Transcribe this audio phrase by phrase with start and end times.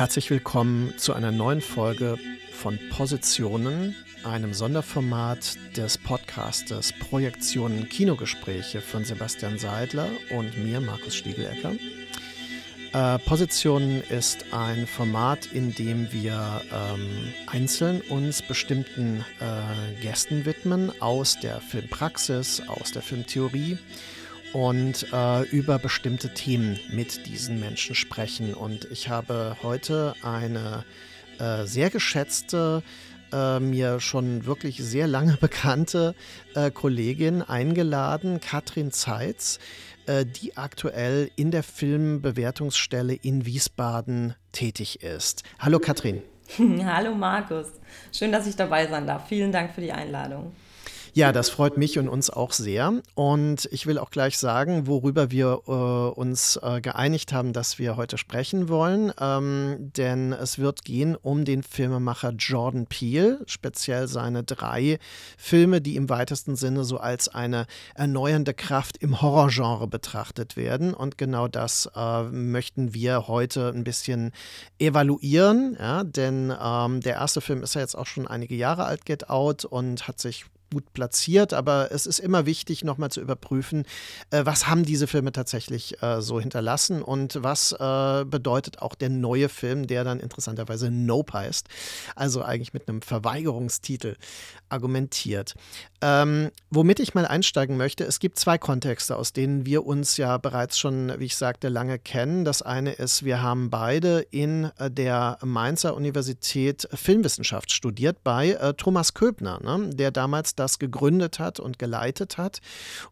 [0.00, 2.16] Herzlich willkommen zu einer neuen Folge
[2.52, 11.74] von Positionen, einem Sonderformat des Podcastes Projektionen Kinogespräche von Sebastian Seidler und mir, Markus Stiegelecker.
[12.94, 20.98] Äh, Positionen ist ein Format, in dem wir ähm, einzeln uns bestimmten äh, Gästen widmen
[21.02, 23.76] aus der Filmpraxis, aus der Filmtheorie
[24.52, 28.54] und äh, über bestimmte Themen mit diesen Menschen sprechen.
[28.54, 30.84] Und ich habe heute eine
[31.38, 32.82] äh, sehr geschätzte,
[33.32, 36.14] äh, mir schon wirklich sehr lange bekannte
[36.54, 39.58] äh, Kollegin eingeladen, Katrin Zeitz,
[40.06, 45.44] äh, die aktuell in der Filmbewertungsstelle in Wiesbaden tätig ist.
[45.58, 46.22] Hallo Katrin.
[46.84, 47.68] Hallo Markus,
[48.12, 49.28] schön, dass ich dabei sein darf.
[49.28, 50.52] Vielen Dank für die Einladung.
[51.12, 52.92] Ja, das freut mich und uns auch sehr.
[53.14, 55.70] Und ich will auch gleich sagen, worüber wir äh,
[56.20, 59.12] uns äh, geeinigt haben, dass wir heute sprechen wollen.
[59.20, 64.98] Ähm, denn es wird gehen um den Filmemacher Jordan Peele, speziell seine drei
[65.36, 67.66] Filme, die im weitesten Sinne so als eine
[67.96, 70.94] erneuernde Kraft im Horrorgenre betrachtet werden.
[70.94, 74.30] Und genau das äh, möchten wir heute ein bisschen
[74.78, 75.76] evaluieren.
[75.76, 76.04] Ja?
[76.04, 79.64] Denn ähm, der erste Film ist ja jetzt auch schon einige Jahre alt, Get Out,
[79.64, 83.84] und hat sich gut platziert, aber es ist immer wichtig, nochmal zu überprüfen,
[84.30, 89.10] äh, was haben diese Filme tatsächlich äh, so hinterlassen und was äh, bedeutet auch der
[89.10, 91.68] neue Film, der dann interessanterweise Nope heißt,
[92.14, 94.16] also eigentlich mit einem Verweigerungstitel
[94.68, 95.54] argumentiert.
[96.02, 100.38] Ähm, womit ich mal einsteigen möchte, es gibt zwei Kontexte, aus denen wir uns ja
[100.38, 102.44] bereits schon, wie ich sagte, lange kennen.
[102.44, 108.72] Das eine ist, wir haben beide in äh, der Mainzer Universität Filmwissenschaft studiert bei äh,
[108.74, 112.60] Thomas Köbner, ne, der damals das gegründet hat und geleitet hat.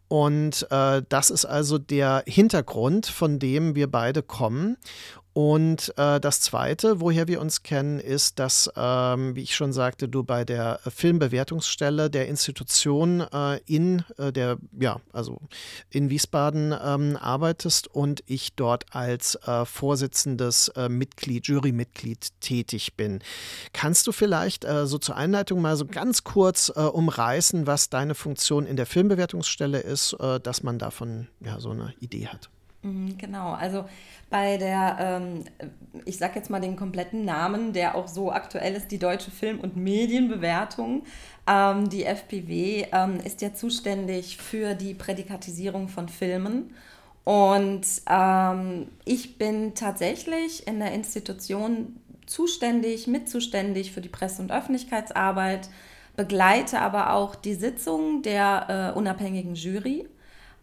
[0.06, 4.76] Und äh, das ist also der Hintergrund, von dem wir beide kommen.
[5.38, 10.08] Und äh, das Zweite, woher wir uns kennen, ist, dass, ähm, wie ich schon sagte,
[10.08, 15.40] du bei der Filmbewertungsstelle der Institution äh, in äh, der, ja, also
[15.90, 23.20] in Wiesbaden ähm, arbeitest und ich dort als äh, Vorsitzendes äh, Mitglied, Jurymitglied tätig bin.
[23.72, 28.66] Kannst du vielleicht äh, so zur Einleitung mal so ganz kurz umreißen, was deine Funktion
[28.66, 32.50] in der Filmbewertungsstelle ist, dass man davon ja so eine Idee hat?
[32.82, 33.86] Mhm, genau, also
[34.30, 35.44] bei der, ähm,
[36.04, 39.58] ich sage jetzt mal den kompletten Namen, der auch so aktuell ist, die Deutsche Film-
[39.60, 41.02] und Medienbewertung.
[41.48, 46.72] Ähm, die FPW ähm, ist ja zuständig für die Prädikatisierung von Filmen.
[47.24, 51.96] Und ähm, ich bin tatsächlich in der Institution
[52.26, 55.68] zuständig, mitzuständig für die Presse- und Öffentlichkeitsarbeit,
[56.16, 60.06] begleite aber auch die Sitzung der äh, unabhängigen Jury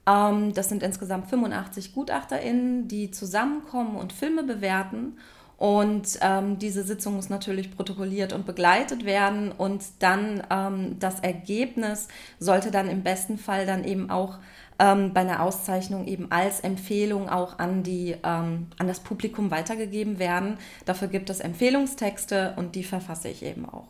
[0.06, 5.18] das sind insgesamt 85 GutachterInnen, die zusammenkommen und Filme bewerten.
[5.58, 9.52] Und ähm, diese Sitzung muss natürlich protokolliert und begleitet werden.
[9.52, 12.08] Und dann ähm, das Ergebnis
[12.40, 14.38] sollte dann im besten Fall dann eben auch
[14.80, 20.20] ähm, bei einer Auszeichnung eben als Empfehlung auch an, die, ähm, an das Publikum weitergegeben
[20.20, 20.58] werden.
[20.86, 23.88] Dafür gibt es Empfehlungstexte und die verfasse ich eben auch.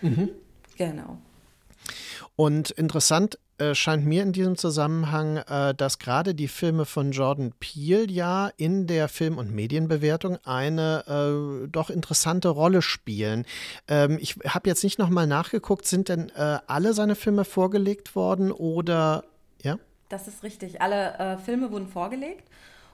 [0.00, 0.30] Mhm.
[0.76, 1.18] Genau.
[2.36, 7.52] Und interessant äh, scheint mir in diesem Zusammenhang, äh, dass gerade die Filme von Jordan
[7.60, 13.44] Peele ja in der Film- und Medienbewertung eine äh, doch interessante Rolle spielen.
[13.88, 18.50] Ähm, ich habe jetzt nicht nochmal nachgeguckt, sind denn äh, alle seine Filme vorgelegt worden
[18.50, 19.24] oder
[19.62, 19.76] ja?
[20.08, 20.80] Das ist richtig.
[20.80, 22.48] Alle äh, Filme wurden vorgelegt.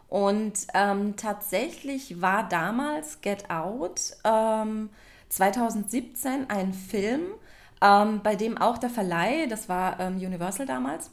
[0.09, 4.91] Und ähm, tatsächlich war damals Get Out ähm,
[5.29, 7.23] 2017 ein Film,
[7.83, 11.11] ähm, bei dem auch der Verleih, das war ähm, Universal damals,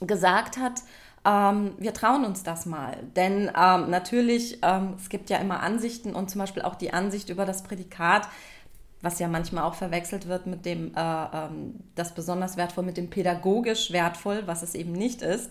[0.00, 0.82] gesagt hat,
[1.24, 2.96] ähm, wir trauen uns das mal.
[3.16, 7.28] Denn ähm, natürlich, ähm, es gibt ja immer Ansichten und zum Beispiel auch die Ansicht
[7.28, 8.28] über das Prädikat,
[9.00, 13.10] was ja manchmal auch verwechselt wird mit dem, äh, ähm, das besonders wertvoll, mit dem
[13.10, 15.50] pädagogisch wertvoll, was es eben nicht ist.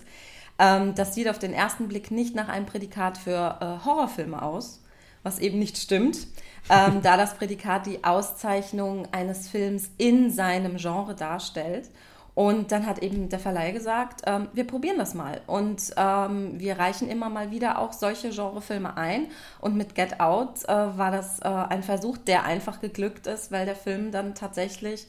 [0.60, 4.82] das sieht auf den ersten Blick nicht nach einem Prädikat für äh, Horrorfilme aus,
[5.28, 6.28] was eben nicht stimmt
[6.70, 11.90] ähm, da das Prädikat die Auszeichnung eines Films in seinem Genre darstellt.
[12.36, 15.42] Und dann hat eben der Verleih gesagt, ähm, wir probieren das mal.
[15.48, 19.28] Und ähm, wir reichen immer mal wieder auch solche Genrefilme ein.
[19.60, 23.66] Und mit Get Out äh, war das äh, ein Versuch, der einfach geglückt ist, weil
[23.66, 25.08] der Film dann tatsächlich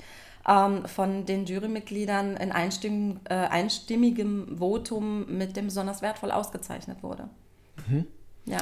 [0.49, 7.29] ähm, von den Jurymitgliedern in einstimmigem, äh, einstimmigem Votum mit dem besonders wertvoll ausgezeichnet wurde.
[7.87, 8.07] Mhm.
[8.47, 8.61] Ja.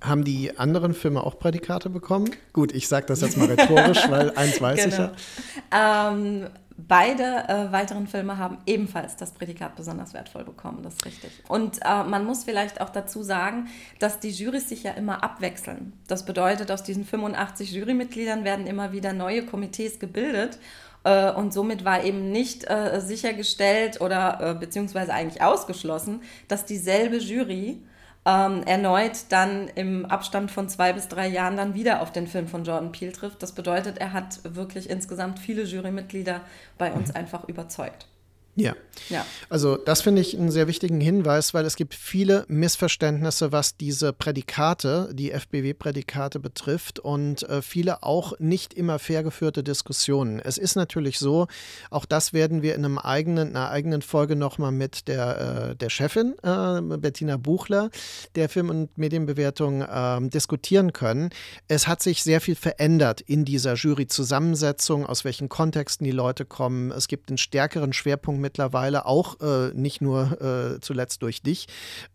[0.00, 2.30] Haben die anderen Filme auch Prädikate bekommen?
[2.52, 5.10] Gut, ich sage das jetzt mal rhetorisch, weil eins weiß genau.
[5.16, 6.10] ich ja.
[6.10, 11.30] Ähm, beide äh, weiteren Filme haben ebenfalls das Prädikat besonders wertvoll bekommen, das ist richtig.
[11.48, 15.94] Und äh, man muss vielleicht auch dazu sagen, dass die Jurys sich ja immer abwechseln.
[16.06, 20.58] Das bedeutet, aus diesen 85 Jurymitgliedern werden immer wieder neue Komitees gebildet
[21.04, 27.16] äh, und somit war eben nicht äh, sichergestellt oder äh, beziehungsweise eigentlich ausgeschlossen, dass dieselbe
[27.16, 27.80] Jury
[28.26, 32.48] ähm, erneut dann im Abstand von zwei bis drei Jahren dann wieder auf den Film
[32.48, 33.42] von Jordan Peele trifft.
[33.42, 36.40] Das bedeutet, er hat wirklich insgesamt viele Jurymitglieder
[36.76, 37.16] bei uns mhm.
[37.16, 38.06] einfach überzeugt.
[38.56, 38.74] Ja.
[39.10, 39.24] ja.
[39.50, 44.14] Also das finde ich einen sehr wichtigen Hinweis, weil es gibt viele Missverständnisse, was diese
[44.14, 50.40] Prädikate, die FBW-Prädikate betrifft und äh, viele auch nicht immer fair geführte Diskussionen.
[50.40, 51.46] Es ist natürlich so,
[51.90, 55.90] auch das werden wir in einem eigenen, einer eigenen Folge nochmal mit der, äh, der
[55.90, 57.90] Chefin, äh, Bettina Buchler,
[58.36, 61.28] der Film- und Medienbewertung ähm, diskutieren können.
[61.68, 66.90] Es hat sich sehr viel verändert in dieser Juryzusammensetzung, aus welchen Kontexten die Leute kommen.
[66.90, 71.66] Es gibt einen stärkeren Schwerpunkt mittlerweile auch äh, nicht nur äh, zuletzt durch dich,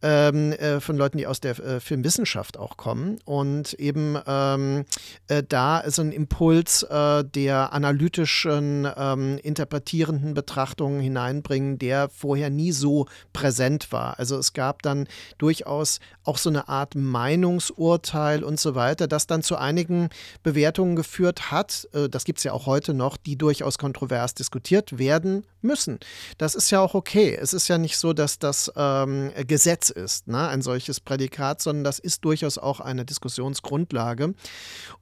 [0.01, 4.85] ähm, äh, von Leuten, die aus der äh, Filmwissenschaft auch kommen und eben ähm,
[5.27, 12.71] äh, da so ein Impuls äh, der analytischen, ähm, interpretierenden Betrachtungen hineinbringen, der vorher nie
[12.71, 14.17] so präsent war.
[14.17, 15.07] Also es gab dann
[15.37, 20.07] durchaus auch so eine Art Meinungsurteil und so weiter, das dann zu einigen
[20.43, 21.89] Bewertungen geführt hat.
[21.91, 25.99] das gibt es ja auch heute noch, die durchaus kontrovers diskutiert werden müssen.
[26.37, 27.37] Das ist ja auch okay.
[27.39, 30.47] Es ist ja nicht so, dass das ähm, Gesetz ist, ne?
[30.47, 34.33] ein solches Prädikat, sondern das ist durchaus auch eine Diskussionsgrundlage.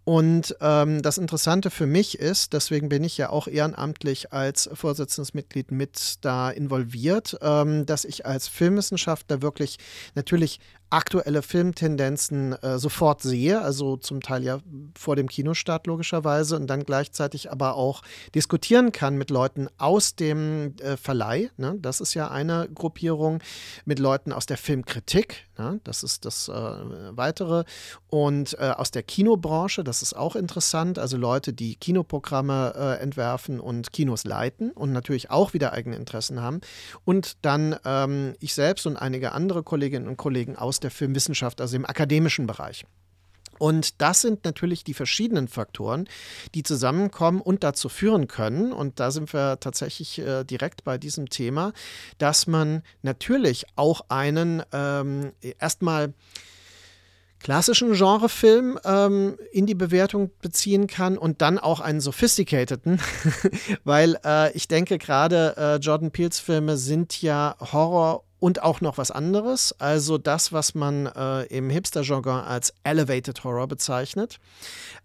[0.04, 5.34] Und ähm, das Interessante für mich ist, deswegen bin ich ja auch ehrenamtlich als Vorsitzendes
[5.34, 9.78] Mitglied mit da involviert, ähm, dass ich als Filmwissenschaftler wirklich
[10.16, 10.60] natürlich
[10.90, 14.60] aktuelle Filmtendenzen äh, sofort sehe, also zum Teil ja
[14.98, 18.02] vor dem Kinostart logischerweise und dann gleichzeitig aber auch
[18.34, 21.76] diskutieren kann mit Leuten aus dem äh, Verleih, ne?
[21.80, 23.40] das ist ja eine Gruppierung,
[23.86, 25.80] mit Leuten aus der Filmkritik, ne?
[25.84, 27.66] das ist das äh, weitere
[28.08, 33.60] und äh, aus der Kinobranche, das ist auch interessant, also Leute, die Kinoprogramme äh, entwerfen
[33.60, 36.62] und Kinos leiten und natürlich auch wieder eigene Interessen haben
[37.06, 41.76] und dann ähm, ich selbst und einige andere Kolleginnen und Kollegen aus der Filmwissenschaft, also
[41.76, 42.86] im akademischen Bereich.
[43.60, 46.08] Und das sind natürlich die verschiedenen Faktoren,
[46.56, 51.30] die zusammenkommen und dazu führen können, und da sind wir tatsächlich äh, direkt bei diesem
[51.30, 51.74] Thema,
[52.18, 56.14] dass man natürlich auch einen ähm, erstmal
[57.40, 63.02] klassischen Genrefilm ähm, in die Bewertung beziehen kann und dann auch einen sophisticateden,
[63.84, 68.98] weil äh, ich denke gerade äh, Jordan Peels Filme sind ja Horror und auch noch
[68.98, 74.40] was anderes, also das, was man äh, im Hipster-Jargon als Elevated Horror bezeichnet.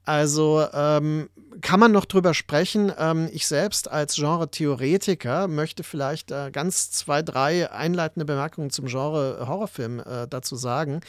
[0.05, 1.29] Also ähm,
[1.61, 2.93] kann man noch drüber sprechen.
[2.99, 9.47] Ähm, ich selbst als Genre-Theoretiker möchte vielleicht äh, ganz zwei, drei einleitende Bemerkungen zum Genre
[9.49, 11.01] Horrorfilm äh, dazu sagen.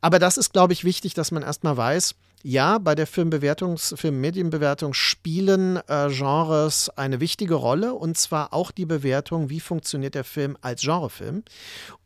[0.00, 4.94] Aber das ist, glaube ich, wichtig, dass man erstmal weiß, ja, bei der Filmbewertungs-, Filmmedienbewertung
[4.94, 10.56] spielen äh, Genres eine wichtige Rolle und zwar auch die Bewertung, wie funktioniert der Film
[10.60, 11.44] als Genrefilm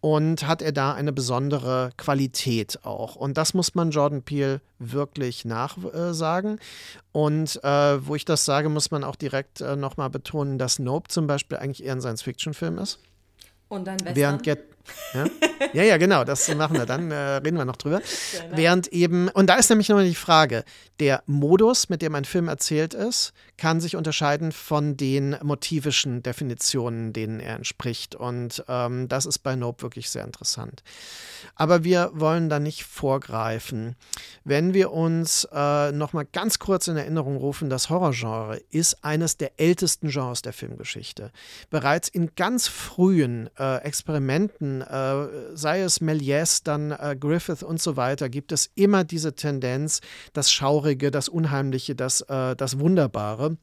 [0.01, 3.17] und hat er da eine besondere Qualität auch.
[3.17, 6.61] Und das muss man Jordan Peele wirklich nachsagen.
[7.13, 11.09] Und äh, wo ich das sage, muss man auch direkt äh, nochmal betonen, dass Nope
[11.09, 12.99] zum Beispiel eigentlich eher ein Science-Fiction-Film ist.
[13.69, 14.17] Und ein Western.
[14.17, 14.76] Während Get
[15.15, 15.27] ja?
[15.73, 18.01] ja, ja, genau, das machen wir dann, äh, reden wir noch drüber.
[18.01, 18.57] Genau.
[18.57, 20.65] Während eben, und da ist nämlich nochmal die Frage,
[21.01, 27.13] der Modus, mit dem ein Film erzählt ist, kann sich unterscheiden von den motivischen Definitionen,
[27.13, 28.15] denen er entspricht.
[28.15, 30.83] Und ähm, das ist bei Nope wirklich sehr interessant.
[31.55, 33.97] Aber wir wollen da nicht vorgreifen.
[34.45, 39.59] Wenn wir uns äh, nochmal ganz kurz in Erinnerung rufen, das Horrorgenre ist eines der
[39.59, 41.31] ältesten Genres der Filmgeschichte.
[41.71, 47.97] Bereits in ganz frühen äh, Experimenten äh, sei es Méliès, dann äh, Griffith und so
[47.97, 50.01] weiter, gibt es immer diese Tendenz,
[50.33, 53.57] das Schaurige, das Unheimliche, das, äh, das Wunderbare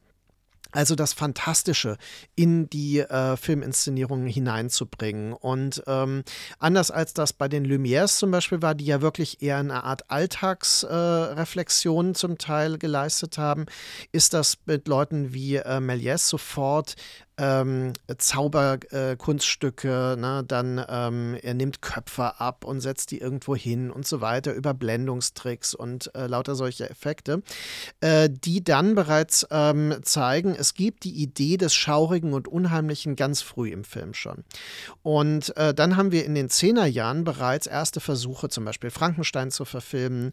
[0.74, 1.96] also das Fantastische
[2.34, 5.32] in die äh, Filminszenierungen hineinzubringen.
[5.32, 6.24] Und ähm,
[6.58, 10.10] anders als das bei den Lumières zum Beispiel war, die ja wirklich eher eine Art
[10.10, 13.66] Alltagsreflexion äh, zum Teil geleistet haben,
[14.12, 16.96] ist das mit Leuten wie äh, Méliès sofort
[17.38, 20.44] ähm, Zauberkunststücke, ne?
[20.46, 25.74] dann ähm, er nimmt Köpfe ab und setzt die irgendwo hin und so weiter, Überblendungstricks
[25.74, 27.42] und äh, lauter solche Effekte,
[28.00, 33.42] äh, die dann bereits ähm, zeigen, es gibt die Idee des Schaurigen und Unheimlichen ganz
[33.42, 34.44] früh im Film schon.
[35.02, 39.64] Und äh, dann haben wir in den Zehnerjahren bereits erste Versuche, zum Beispiel Frankenstein zu
[39.64, 40.30] verfilmen.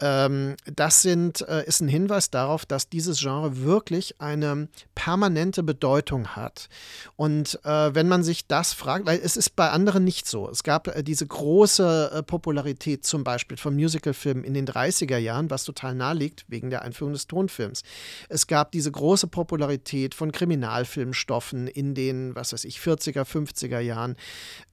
[0.00, 6.28] Ähm, das sind, äh, ist ein Hinweis darauf, dass dieses Genre wirklich eine permanente Bedeutung
[6.28, 6.68] hat hat.
[7.16, 10.48] Und äh, wenn man sich das fragt, weil es ist bei anderen nicht so.
[10.48, 15.50] Es gab äh, diese große äh, Popularität zum Beispiel von Musicalfilmen in den 30er Jahren,
[15.50, 17.82] was total nahe liegt wegen der Einführung des Tonfilms.
[18.28, 24.16] Es gab diese große Popularität von Kriminalfilmstoffen in den, was weiß ich, 40er, 50er Jahren.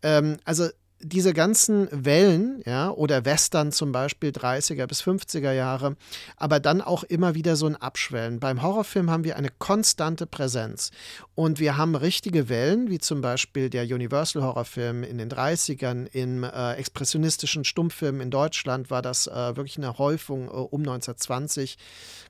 [0.03, 0.67] Ähm, also
[1.03, 5.95] diese ganzen Wellen, ja, oder Western zum Beispiel 30er bis 50er Jahre,
[6.37, 8.39] aber dann auch immer wieder so ein Abschwellen.
[8.39, 10.91] Beim Horrorfilm haben wir eine konstante Präsenz
[11.35, 16.73] und wir haben richtige Wellen, wie zum Beispiel der Universal-Horrorfilm in den 30ern, im äh,
[16.73, 21.77] expressionistischen Stummfilm in Deutschland war das äh, wirklich eine Häufung äh, um 1920,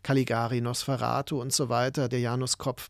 [0.03, 2.89] Caligari, Nosferatu und so weiter, der Januskopf.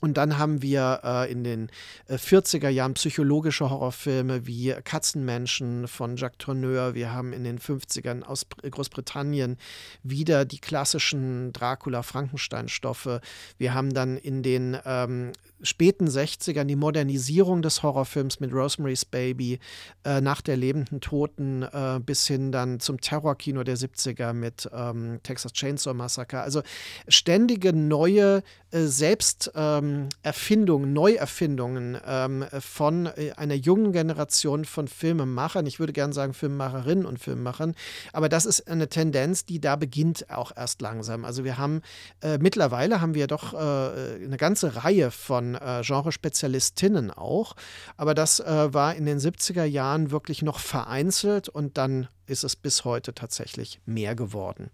[0.00, 1.70] Und dann haben wir äh, in den
[2.06, 6.94] äh, 40er Jahren psychologische Horrorfilme wie Katzenmenschen von Jacques Tourneur.
[6.94, 9.56] Wir haben in den 50ern aus Großbritannien
[10.02, 13.20] wieder die klassischen Dracula-Frankenstein-Stoffe.
[13.58, 19.58] Wir haben dann in den ähm, späten 60ern die Modernisierung des Horrorfilms mit Rosemary's Baby,
[20.04, 25.18] äh, Nach der lebenden Toten äh, bis hin dann zum Terrorkino der 70er mit ähm,
[25.24, 26.40] Texas Chainsaw Massacre.
[26.40, 26.62] Also
[27.08, 29.87] ständige neue äh, Selbsterfindungen,
[30.22, 35.66] ähm, Neuerfindungen ähm, von äh, einer jungen Generation von Filmemachern.
[35.66, 37.74] Ich würde gerne sagen Filmemacherinnen und Filmemachern,
[38.12, 41.24] aber das ist eine Tendenz, die da beginnt auch erst langsam.
[41.24, 41.80] Also wir haben
[42.22, 47.54] äh, mittlerweile haben wir doch äh, eine ganze Reihe von von äh, Genrespezialistinnen auch.
[47.96, 52.56] Aber das äh, war in den 70er Jahren wirklich noch vereinzelt und dann ist es
[52.56, 54.70] bis heute tatsächlich mehr geworden.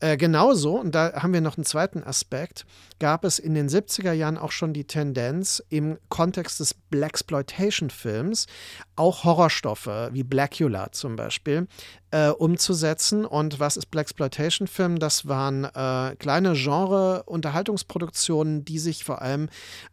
[0.00, 2.66] Äh, genauso, und da haben wir noch einen zweiten Aspekt,
[2.98, 8.46] gab es in den 70er Jahren auch schon die Tendenz, im Kontext des Blaxploitation-Films
[8.96, 11.68] auch Horrorstoffe wie Blackula zum Beispiel
[12.10, 13.24] äh, umzusetzen.
[13.24, 14.98] Und was ist Blaxploitation-Film?
[14.98, 19.48] Das waren äh, kleine Genre-Unterhaltungsproduktionen, die sich vor allem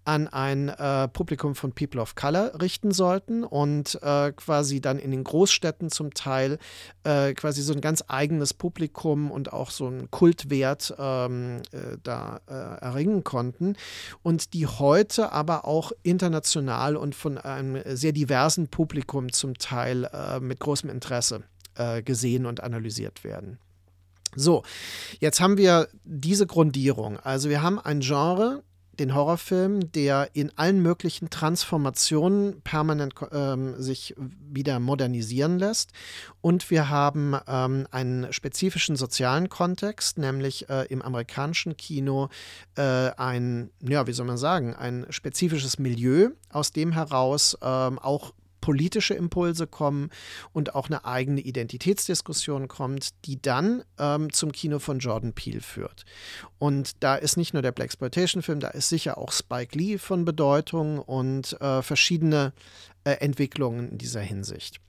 [0.05, 5.11] an ein äh, Publikum von People of Color richten sollten und äh, quasi dann in
[5.11, 6.57] den Großstädten zum Teil
[7.03, 12.39] äh, quasi so ein ganz eigenes Publikum und auch so einen Kultwert ähm, äh, da
[12.45, 13.75] erringen konnten
[14.21, 20.09] und die heute aber auch international und von einem sehr diversen Publikum zum Teil
[20.41, 21.43] mit großem Interesse
[21.75, 23.59] äh, gesehen und analysiert werden.
[24.35, 24.63] So,
[25.19, 27.17] jetzt haben wir diese Grundierung.
[27.19, 28.63] Also wir haben ein Genre,
[28.99, 35.91] den Horrorfilm, der in allen möglichen Transformationen permanent ähm, sich wieder modernisieren lässt.
[36.41, 42.29] Und wir haben ähm, einen spezifischen sozialen Kontext, nämlich äh, im amerikanischen Kino
[42.75, 48.33] äh, ein, ja, wie soll man sagen, ein spezifisches Milieu, aus dem heraus ähm, auch
[48.65, 50.09] politische Impulse kommen
[50.51, 56.03] und auch eine eigene Identitätsdiskussion kommt, die dann ähm, zum Kino von Jordan Peele führt.
[56.57, 60.25] Und da ist nicht nur der Black Exploitation-Film, da ist sicher auch Spike Lee von
[60.25, 62.53] Bedeutung und äh, verschiedene
[63.03, 64.81] äh, Entwicklungen in dieser Hinsicht.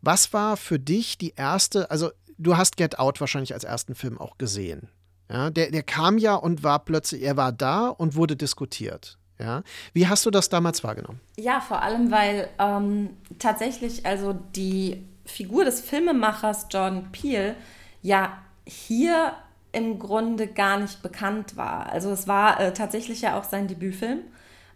[0.00, 4.16] Was war für dich die erste, also du hast Get Out wahrscheinlich als ersten Film
[4.16, 4.90] auch gesehen.
[5.28, 9.18] Ja, der, der kam ja und war plötzlich, er war da und wurde diskutiert.
[9.38, 9.62] Ja?
[9.92, 11.20] Wie hast du das damals wahrgenommen?
[11.36, 17.54] Ja, vor allem, weil ähm, tatsächlich also die Figur des Filmemachers Jordan Peele
[18.02, 19.32] ja hier
[19.72, 21.90] im Grunde gar nicht bekannt war.
[21.90, 24.20] Also es war äh, tatsächlich ja auch sein Debütfilm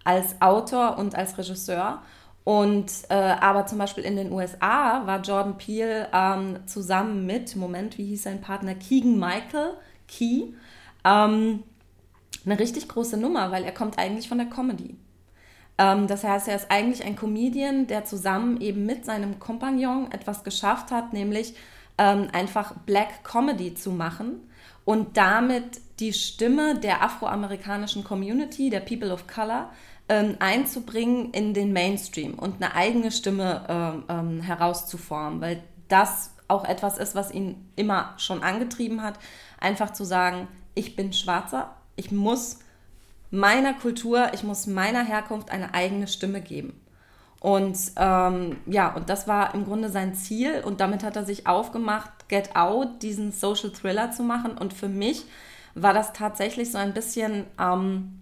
[0.04, 2.02] als Autor und als Regisseur.
[2.44, 7.98] Und äh, aber zum Beispiel in den USA war Jordan Peele ähm, zusammen mit, Moment,
[7.98, 8.74] wie hieß sein Partner?
[8.74, 9.74] Keegan Michael
[10.08, 10.54] Key.
[11.04, 11.62] Ähm,
[12.44, 14.96] eine richtig große Nummer, weil er kommt eigentlich von der Comedy.
[15.78, 20.44] Ähm, das heißt, er ist eigentlich ein Comedian, der zusammen eben mit seinem Kompagnon etwas
[20.44, 21.54] geschafft hat, nämlich
[21.98, 24.40] ähm, einfach Black Comedy zu machen
[24.84, 29.70] und damit die Stimme der afroamerikanischen Community, der People of Color,
[30.08, 36.64] ähm, einzubringen in den Mainstream und eine eigene Stimme ähm, ähm, herauszuformen, weil das auch
[36.64, 39.18] etwas ist, was ihn immer schon angetrieben hat,
[39.60, 42.58] einfach zu sagen, ich bin Schwarzer, ich muss
[43.30, 46.78] meiner Kultur, ich muss meiner Herkunft eine eigene Stimme geben.
[47.40, 51.48] Und ähm, ja, und das war im Grunde sein Ziel und damit hat er sich
[51.48, 54.56] aufgemacht, Get Out, diesen Social Thriller zu machen.
[54.56, 55.24] Und für mich
[55.74, 58.20] war das tatsächlich so ein bisschen, ähm,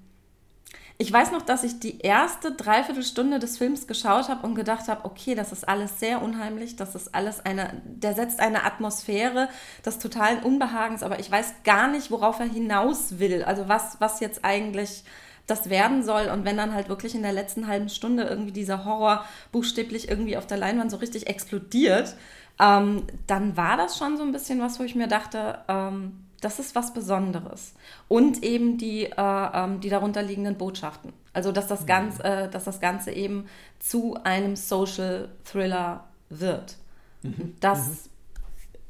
[1.01, 5.07] ich weiß noch, dass ich die erste Dreiviertelstunde des Films geschaut habe und gedacht habe,
[5.07, 9.49] okay, das ist alles sehr unheimlich, das ist alles eine, der setzt eine Atmosphäre
[9.83, 13.43] des totalen Unbehagens, aber ich weiß gar nicht, worauf er hinaus will.
[13.45, 15.03] Also was, was jetzt eigentlich
[15.47, 16.27] das werden soll.
[16.27, 20.37] Und wenn dann halt wirklich in der letzten halben Stunde irgendwie dieser Horror buchstäblich irgendwie
[20.37, 22.15] auf der Leinwand so richtig explodiert,
[22.61, 26.59] ähm, dann war das schon so ein bisschen was, wo ich mir dachte, ähm, das
[26.59, 27.75] ist was Besonderes.
[28.09, 31.13] Und eben die, äh, ähm, die darunterliegenden Botschaften.
[31.33, 32.25] Also, dass das, ganz, mhm.
[32.25, 33.47] äh, dass das Ganze eben
[33.79, 36.77] zu einem Social Thriller wird.
[37.23, 37.57] Mhm.
[37.61, 37.95] Das mhm.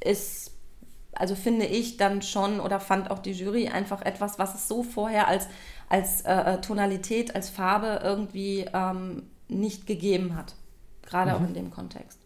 [0.00, 0.52] ist,
[1.12, 4.82] also finde ich dann schon oder fand auch die Jury einfach etwas, was es so
[4.82, 5.48] vorher als,
[5.88, 10.54] als äh, äh Tonalität, als Farbe irgendwie ähm, nicht gegeben hat.
[11.02, 11.48] Gerade auch mhm.
[11.48, 12.19] in dem Kontext.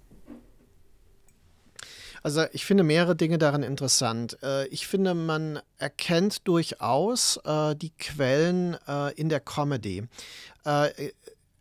[2.25, 4.39] Also ich finde mehrere Dinge daran interessant.
[4.43, 10.09] Äh, ich finde, man erkennt durchaus äh, die Quellen äh, in der Comedy.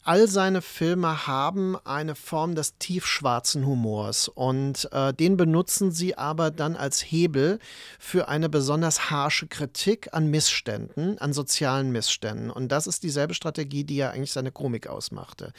[0.05, 6.51] All seine Filme haben eine Form des tiefschwarzen Humors und äh, den benutzen sie aber
[6.51, 7.59] dann als Hebel
[7.99, 12.49] für eine besonders harsche Kritik an Missständen, an sozialen Missständen.
[12.49, 15.53] Und das ist dieselbe Strategie, die ja eigentlich seine Komik ausmachte.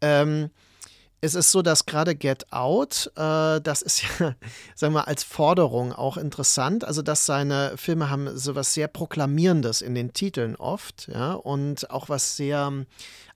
[0.00, 0.50] Ähm,
[1.24, 4.34] es ist so, dass gerade Get Out, äh, das ist ja,
[4.74, 6.84] sagen wir, als Forderung auch interessant.
[6.84, 12.08] Also, dass seine Filme haben sowas sehr Proklamierendes in den Titeln oft, ja, und auch
[12.08, 12.70] was sehr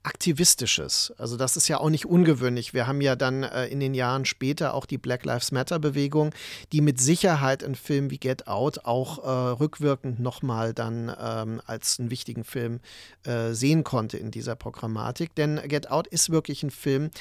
[0.03, 1.13] Aktivistisches.
[1.17, 2.73] Also das ist ja auch nicht ungewöhnlich.
[2.73, 6.33] Wir haben ja dann äh, in den Jahren später auch die Black Lives Matter-Bewegung,
[6.71, 9.29] die mit Sicherheit in Filmen wie Get Out auch äh,
[9.59, 12.79] rückwirkend nochmal dann ähm, als einen wichtigen Film
[13.23, 15.35] äh, sehen konnte in dieser Programmatik.
[15.35, 17.11] Denn Get Out ist wirklich ein Film,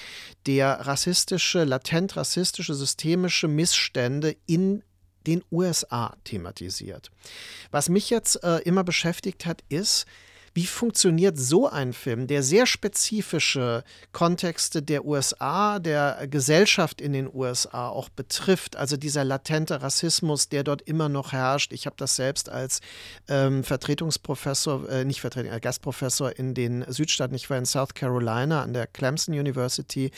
[0.47, 4.85] der rassistische, latent rassistische, systemische Missstände in
[5.27, 7.11] den USA thematisiert.
[7.71, 10.07] Was mich jetzt äh, immer beschäftigt hat, ist,
[10.59, 17.33] wie funktioniert so ein Film, der sehr spezifische Kontexte der USA, der Gesellschaft in den
[17.33, 18.75] USA auch betrifft?
[18.75, 21.73] Also dieser latente Rassismus, der dort immer noch herrscht.
[21.73, 22.81] Ich habe das selbst als
[23.29, 27.37] ähm, Vertretungsprofessor, äh, nicht Vertretung, äh, Gastprofessor in den Südstaaten.
[27.37, 30.11] Ich war in South Carolina an der Clemson University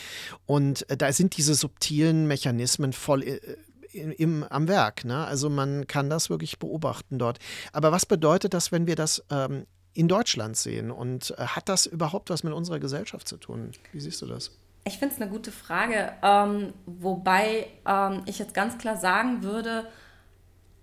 [0.47, 3.41] und äh, da sind diese subtilen Mechanismen voll äh,
[3.93, 5.05] im, am Werk.
[5.05, 5.23] Ne?
[5.23, 7.39] Also man kann das wirklich beobachten dort.
[7.75, 10.91] Aber was bedeutet das, wenn wir das ähm, in Deutschland sehen?
[10.91, 13.73] Und äh, hat das überhaupt was mit unserer Gesellschaft zu tun?
[13.93, 14.53] Wie siehst du das?
[14.85, 19.87] Ich finde es eine gute Frage, ähm, wobei ähm, ich jetzt ganz klar sagen würde,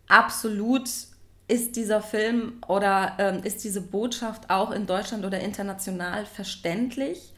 [0.07, 0.87] absolut
[1.47, 7.33] ist dieser Film oder ähm, ist diese Botschaft auch in Deutschland oder international verständlich.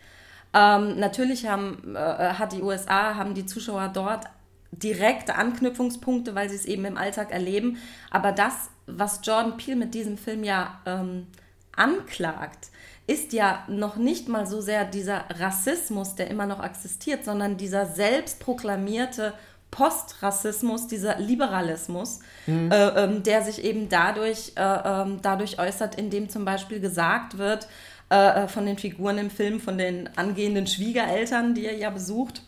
[0.54, 4.26] Ähm, natürlich haben, äh, hat die USA, haben die Zuschauer dort
[4.72, 7.78] direkte Anknüpfungspunkte, weil sie es eben im Alltag erleben.
[8.10, 11.28] Aber das, was Jordan Peele mit diesem Film ja ähm,
[11.80, 12.68] anklagt,
[13.08, 17.88] ist ja noch nicht mal so sehr dieser Rassismus, der immer noch existiert, sondern dieser
[17.88, 19.34] selbstproklamierte
[19.72, 22.72] Postrassismus, dieser Liberalismus, mhm.
[22.72, 27.68] äh, ähm, der sich eben dadurch, äh, äh, dadurch äußert, indem zum Beispiel gesagt wird
[28.12, 32.42] äh, äh, von den Figuren im Film, von den angehenden Schwiegereltern, die er ja besucht,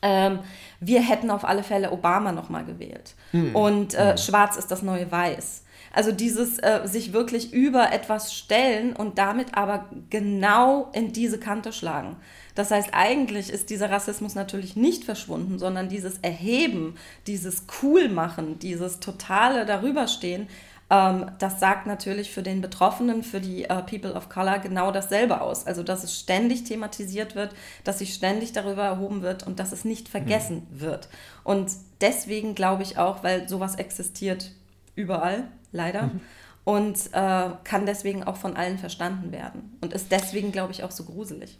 [0.00, 0.40] ähm,
[0.80, 3.14] wir hätten auf alle Fälle Obama nochmal gewählt.
[3.32, 3.54] Mhm.
[3.54, 4.18] Und mhm.
[4.18, 5.62] Schwarz ist das neue Weiß.
[5.92, 11.72] Also dieses äh, sich wirklich über etwas stellen und damit aber genau in diese Kante
[11.72, 12.16] schlagen.
[12.54, 19.00] Das heißt, eigentlich ist dieser Rassismus natürlich nicht verschwunden, sondern dieses Erheben, dieses Coolmachen, dieses
[19.00, 20.48] totale Darüberstehen,
[20.92, 25.40] ähm, das sagt natürlich für den Betroffenen, für die äh, People of Color genau dasselbe
[25.40, 25.66] aus.
[25.66, 29.86] Also, dass es ständig thematisiert wird, dass sich ständig darüber erhoben wird und dass es
[29.86, 30.80] nicht vergessen mhm.
[30.80, 31.08] wird.
[31.44, 31.70] Und
[32.02, 34.52] deswegen glaube ich auch, weil sowas existiert
[34.94, 36.04] überall, leider.
[36.04, 36.20] Mhm.
[36.64, 39.76] Und äh, kann deswegen auch von allen verstanden werden.
[39.80, 41.58] Und ist deswegen, glaube ich, auch so gruselig.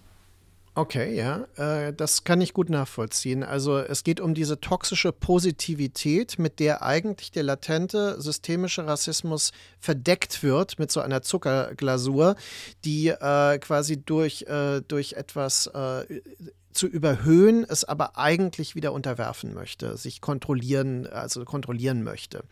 [0.74, 3.42] Okay, ja, äh, das kann ich gut nachvollziehen.
[3.42, 10.42] Also es geht um diese toxische Positivität, mit der eigentlich der latente systemische Rassismus verdeckt
[10.42, 12.36] wird mit so einer Zuckerglasur,
[12.86, 16.22] die äh, quasi durch, äh, durch etwas äh,
[16.72, 22.44] zu überhöhen, es aber eigentlich wieder unterwerfen möchte, sich kontrollieren, also kontrollieren möchte.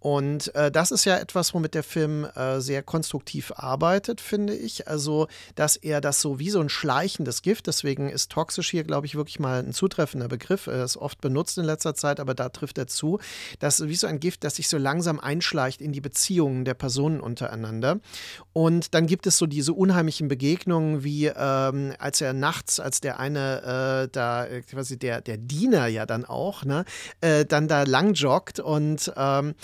[0.00, 4.88] Und äh, das ist ja etwas, womit der Film äh, sehr konstruktiv arbeitet, finde ich.
[4.88, 9.06] Also, dass er das so wie so ein schleichendes Gift, deswegen ist toxisch hier, glaube
[9.06, 10.66] ich, wirklich mal ein zutreffender Begriff.
[10.66, 13.20] Er ist oft benutzt in letzter Zeit, aber da trifft er zu.
[13.60, 17.20] Das wie so ein Gift, das sich so langsam einschleicht in die Beziehungen der Personen
[17.20, 18.00] untereinander.
[18.52, 23.20] Und dann gibt es so diese unheimlichen Begegnungen, wie ähm, als er nachts, als der
[23.20, 26.84] eine äh, da äh, quasi der, der Diener ja dann auch, ne,
[27.20, 29.54] äh, dann da lang joggt und ähm,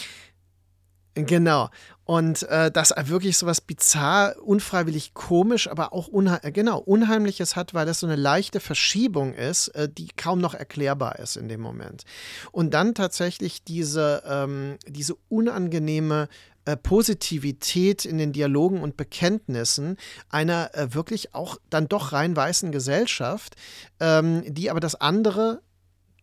[1.27, 1.68] Genau.
[2.05, 7.55] Und äh, das wirklich so was bizarr, unfreiwillig komisch, aber auch unheim äh, genau, Unheimliches
[7.55, 11.48] hat, weil das so eine leichte Verschiebung ist, äh, die kaum noch erklärbar ist in
[11.48, 12.05] dem Moment.
[12.51, 16.29] Und dann tatsächlich diese, ähm, diese unangenehme
[16.68, 19.96] äh, Positivität in den Dialogen und Bekenntnissen
[20.28, 23.57] einer äh, wirklich auch dann doch rein weißen Gesellschaft,
[24.00, 25.62] ähm, die aber das andere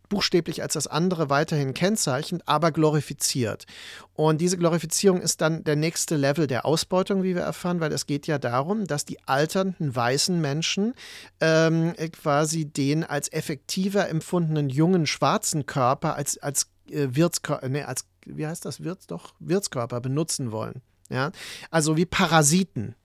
[0.08, 3.66] buchstäblich als das andere weiterhin kennzeichnet, aber glorifiziert.
[4.14, 8.06] Und diese Glorifizierung ist dann der nächste Level der Ausbeutung, wie wir erfahren, weil es
[8.06, 10.94] geht ja darum, dass die alternden weißen Menschen
[11.42, 18.06] ähm, quasi den als effektiver empfundenen jungen schwarzen Körper als, als äh, Wirtskörper, nee, als,
[18.26, 20.82] wie heißt das, Wirts, doch, Wirtskörper benutzen wollen.
[21.10, 21.32] Ja?
[21.72, 22.96] Also wie Parasiten.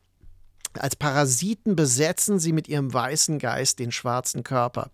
[0.78, 4.90] Als Parasiten besetzen sie mit ihrem weißen Geist den schwarzen Körper.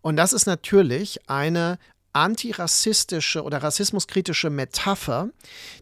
[0.00, 1.78] Und das ist natürlich eine
[2.12, 5.30] antirassistische oder rassismuskritische Metapher,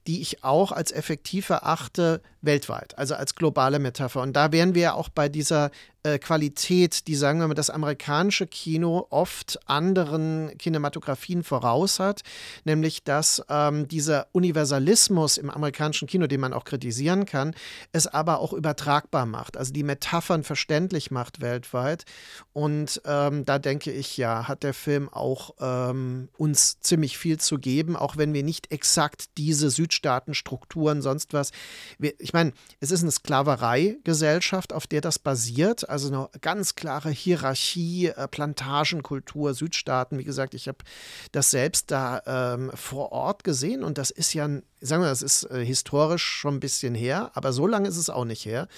[0.07, 4.22] die ich auch als effektiv erachte weltweit, also als globale Metapher.
[4.22, 5.70] Und da wären wir ja auch bei dieser
[6.03, 12.22] äh, Qualität, die, sagen wir mal, das amerikanische Kino oft anderen Kinematografien voraus hat,
[12.64, 17.55] nämlich dass ähm, dieser Universalismus im amerikanischen Kino, den man auch kritisieren kann,
[17.92, 22.05] es aber auch übertragbar macht, also die Metaphern verständlich macht weltweit.
[22.55, 27.59] Und ähm, da denke ich, ja, hat der Film auch ähm, uns ziemlich viel zu
[27.59, 31.50] geben, auch wenn wir nicht exakt diese Südstaatenstrukturen, sonst was.
[31.98, 37.11] Wir, ich meine, es ist eine Sklavereigesellschaft, auf der das basiert also eine ganz klare
[37.11, 40.19] Hierarchie, äh, Plantagenkultur, Südstaaten.
[40.19, 40.79] Wie gesagt, ich habe
[41.33, 44.49] das selbst da ähm, vor Ort gesehen und das ist ja,
[44.81, 48.11] sagen wir, das ist äh, historisch schon ein bisschen her, aber so lange ist es
[48.11, 48.69] auch nicht her.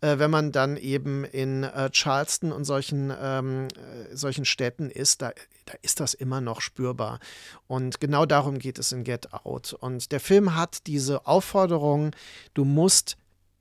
[0.00, 5.22] Äh, wenn man dann eben in äh, Charleston und solchen, ähm, äh, solchen Städten ist,
[5.22, 5.32] da,
[5.66, 7.18] da ist das immer noch spürbar.
[7.66, 9.72] Und genau darum geht es in Get Out.
[9.72, 12.12] Und der Film hat diese Aufforderung,
[12.54, 13.16] du musst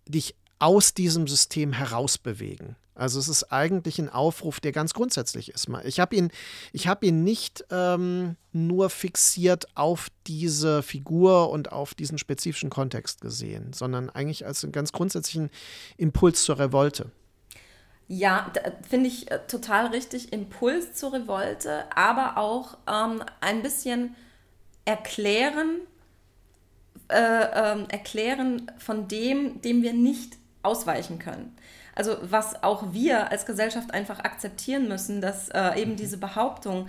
[0.07, 2.75] dich aus diesem System herausbewegen.
[2.97, 5.67] Also es ist eigentlich ein Aufruf, der ganz grundsätzlich ist.
[5.83, 6.31] Ich habe ihn,
[6.75, 13.71] hab ihn nicht ähm, nur fixiert auf diese Figur und auf diesen spezifischen Kontext gesehen,
[13.73, 15.49] sondern eigentlich als einen ganz grundsätzlichen
[15.97, 17.11] Impuls zur Revolte.
[18.07, 18.51] Ja,
[18.87, 20.31] finde ich äh, total richtig.
[20.31, 24.15] Impuls zur Revolte, aber auch ähm, ein bisschen
[24.85, 25.81] erklären,
[27.09, 31.55] äh, ähm, erklären von dem, dem wir nicht ausweichen können.
[31.97, 36.87] Also was auch wir als Gesellschaft einfach akzeptieren müssen, dass äh, eben diese Behauptung,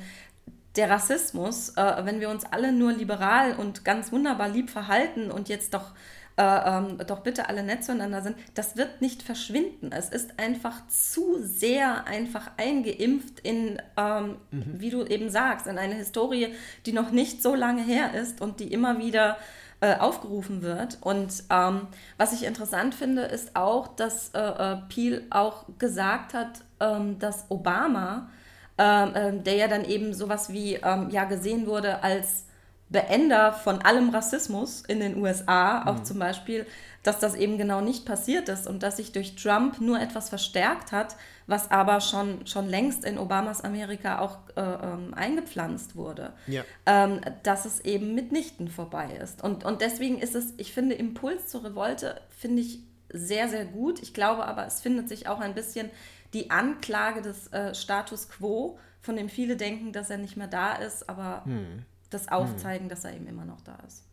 [0.77, 5.49] der Rassismus, äh, wenn wir uns alle nur liberal und ganz wunderbar lieb verhalten und
[5.49, 5.93] jetzt doch,
[6.37, 9.93] äh, ähm, doch bitte alle nett zueinander sind, das wird nicht verschwinden.
[9.93, 14.75] Es ist einfach zu sehr einfach eingeimpft in, ähm, mhm.
[14.77, 18.61] wie du eben sagst, in eine Historie, die noch nicht so lange her ist und
[18.61, 19.39] die immer wieder
[19.81, 20.99] äh, aufgerufen wird.
[21.01, 26.63] Und ähm, was ich interessant finde, ist auch, dass äh, äh Peel auch gesagt hat,
[26.81, 28.29] ähm, dass Obama,
[28.77, 32.45] ähm, der ja dann eben sowas wie ähm, ja gesehen wurde als
[32.91, 36.05] Beender von allem Rassismus in den USA, auch mhm.
[36.05, 36.67] zum Beispiel,
[37.09, 40.93] dass das eben genau nicht passiert ist und dass sich durch Trump nur etwas verstärkt
[40.93, 41.17] hat,
[41.47, 46.65] was aber schon, schon längst in Obamas Amerika auch äh, ähm, eingepflanzt wurde, ja.
[46.85, 49.43] ähm, dass es eben mitnichten vorbei ist.
[49.43, 54.03] Und, und deswegen ist es, ich finde, Impuls zur Revolte finde ich sehr, sehr gut.
[54.03, 55.89] Ich glaube aber, es findet sich auch ein bisschen
[56.35, 60.75] die Anklage des äh, Status quo, von dem viele denken, dass er nicht mehr da
[60.75, 61.87] ist, aber hm.
[62.11, 62.89] das Aufzeigen, hm.
[62.91, 64.08] dass er eben immer noch da ist.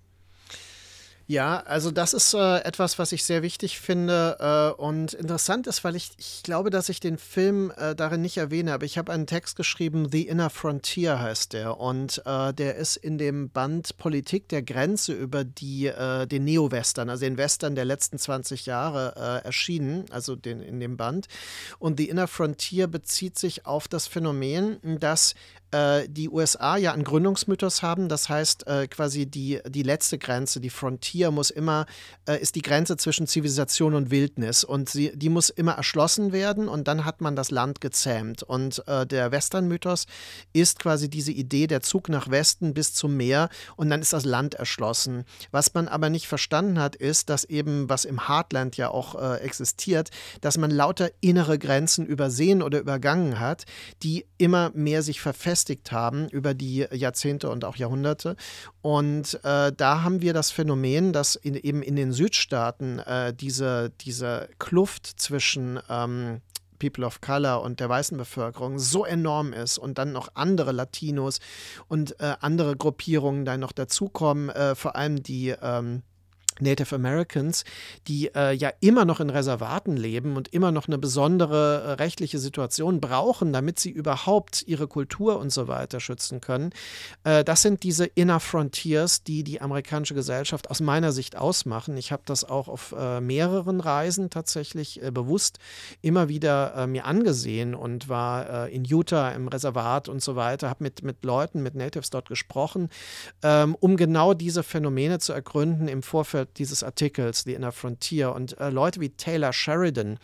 [1.27, 5.83] Ja, also das ist äh, etwas, was ich sehr wichtig finde äh, und interessant ist,
[5.83, 9.11] weil ich, ich glaube, dass ich den Film äh, darin nicht erwähne, aber ich habe
[9.11, 13.97] einen Text geschrieben, The Inner Frontier heißt der und äh, der ist in dem Band
[13.97, 19.41] Politik der Grenze über die, äh, den Neo-Western, also den Western der letzten 20 Jahre
[19.43, 21.25] äh, erschienen, also den, in dem Band.
[21.79, 25.33] Und The Inner Frontier bezieht sich auf das Phänomen, dass
[25.75, 28.07] äh, die USA ja einen Gründungsmythos haben.
[28.07, 31.85] Das heißt, äh, quasi die, die letzte Grenze, die Frontier, muss immer,
[32.25, 34.63] äh, ist die Grenze zwischen Zivilisation und Wildnis.
[34.63, 38.43] Und sie, die muss immer erschlossen werden und dann hat man das Land gezähmt.
[38.43, 40.05] Und äh, der Western-Mythos
[40.53, 44.25] ist quasi diese Idee, der Zug nach Westen bis zum Meer und dann ist das
[44.25, 45.25] Land erschlossen.
[45.51, 49.39] Was man aber nicht verstanden hat, ist, dass eben, was im Heartland ja auch äh,
[49.41, 50.09] existiert,
[50.39, 53.65] dass man lauter innere Grenzen übersehen oder übergangen hat,
[54.03, 58.35] die immer mehr sich verfestigen gefestigt haben über die Jahrzehnte und auch Jahrhunderte.
[58.81, 63.91] Und äh, da haben wir das Phänomen, dass in, eben in den Südstaaten äh, diese,
[64.01, 66.41] diese Kluft zwischen ähm,
[66.77, 71.39] People of Color und der weißen Bevölkerung so enorm ist und dann noch andere Latinos
[71.87, 76.03] und äh, andere Gruppierungen da noch dazukommen, äh, vor allem die ähm,
[76.59, 77.63] Native Americans,
[78.07, 82.39] die äh, ja immer noch in Reservaten leben und immer noch eine besondere äh, rechtliche
[82.39, 86.71] Situation brauchen, damit sie überhaupt ihre Kultur und so weiter schützen können.
[87.23, 91.97] Äh, das sind diese Inner Frontiers, die die amerikanische Gesellschaft aus meiner Sicht ausmachen.
[91.97, 95.59] Ich habe das auch auf äh, mehreren Reisen tatsächlich äh, bewusst
[96.01, 100.83] immer wieder äh, mir angesehen und war in Utah im Reservat und so weiter, habe
[100.83, 102.89] mit, mit Leuten, mit Natives dort gesprochen,
[103.43, 108.33] ähm, um genau diese Phänomene zu ergründen im Vorfeld dieses Artikels, The Inner Frontier.
[108.33, 110.19] Und äh, Leute wie Taylor Sheridan,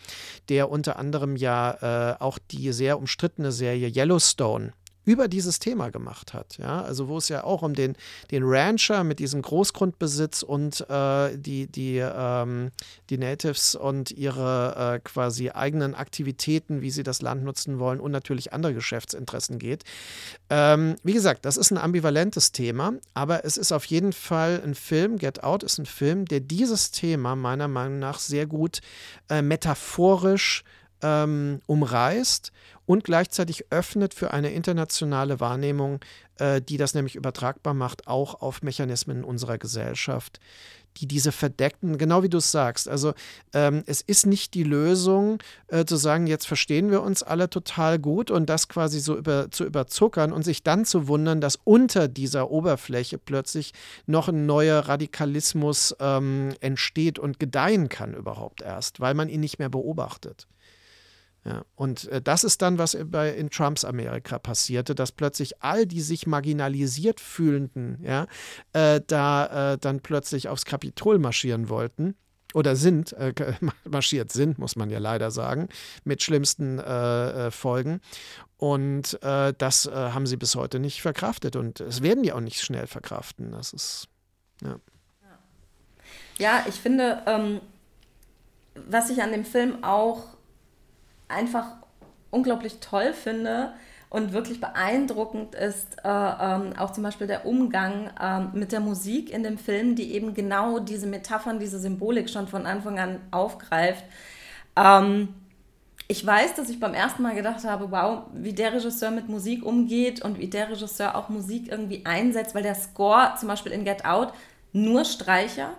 [0.48, 4.72] der unter anderem ja äh, auch die sehr umstrittene Serie Yellowstone
[5.04, 6.58] über dieses Thema gemacht hat.
[6.58, 6.82] Ja?
[6.82, 7.96] Also wo es ja auch um den,
[8.30, 12.70] den Rancher mit diesem Großgrundbesitz und äh, die, die, ähm,
[13.10, 18.12] die Natives und ihre äh, quasi eigenen Aktivitäten, wie sie das Land nutzen wollen und
[18.12, 19.84] natürlich andere Geschäftsinteressen geht.
[20.50, 24.74] Ähm, wie gesagt, das ist ein ambivalentes Thema, aber es ist auf jeden Fall ein
[24.74, 28.80] Film, Get Out ist ein Film, der dieses Thema meiner Meinung nach sehr gut
[29.28, 30.64] äh, metaphorisch
[31.02, 32.52] ähm, umreißt
[32.86, 36.00] und gleichzeitig öffnet für eine internationale Wahrnehmung,
[36.38, 40.40] äh, die das nämlich übertragbar macht, auch auf Mechanismen in unserer Gesellschaft,
[40.98, 43.14] die diese verdeckten, genau wie du es sagst, also
[43.54, 47.98] ähm, es ist nicht die Lösung äh, zu sagen, jetzt verstehen wir uns alle total
[47.98, 52.08] gut und das quasi so über, zu überzuckern und sich dann zu wundern, dass unter
[52.08, 53.72] dieser Oberfläche plötzlich
[54.06, 59.58] noch ein neuer Radikalismus ähm, entsteht und gedeihen kann überhaupt erst, weil man ihn nicht
[59.58, 60.46] mehr beobachtet.
[61.44, 65.86] Ja, und äh, das ist dann, was bei, in Trumps Amerika passierte, dass plötzlich all
[65.86, 68.26] die sich marginalisiert fühlenden, ja,
[68.72, 72.14] äh, da äh, dann plötzlich aufs Kapitol marschieren wollten
[72.54, 73.34] oder sind, äh,
[73.84, 75.68] marschiert sind, muss man ja leider sagen,
[76.04, 78.00] mit schlimmsten äh, äh, Folgen.
[78.56, 82.86] Und das haben sie bis heute nicht verkraftet und es werden die auch nicht schnell
[82.86, 83.50] verkraften.
[83.50, 84.06] Das ist,
[84.62, 84.76] ja.
[86.38, 87.60] Ja, ich finde, ähm,
[88.86, 90.36] was ich an dem Film auch
[91.32, 91.76] einfach
[92.30, 93.72] unglaublich toll finde
[94.12, 99.30] und wirklich beeindruckend ist äh, ähm, auch zum Beispiel der Umgang ähm, mit der Musik
[99.30, 104.04] in dem Film, die eben genau diese Metaphern, diese Symbolik schon von Anfang an aufgreift.
[104.76, 105.28] Ähm,
[106.08, 109.64] ich weiß, dass ich beim ersten Mal gedacht habe, wow, wie der Regisseur mit Musik
[109.64, 113.86] umgeht und wie der Regisseur auch Musik irgendwie einsetzt, weil der Score zum Beispiel in
[113.86, 114.34] Get Out
[114.74, 115.70] nur Streicher,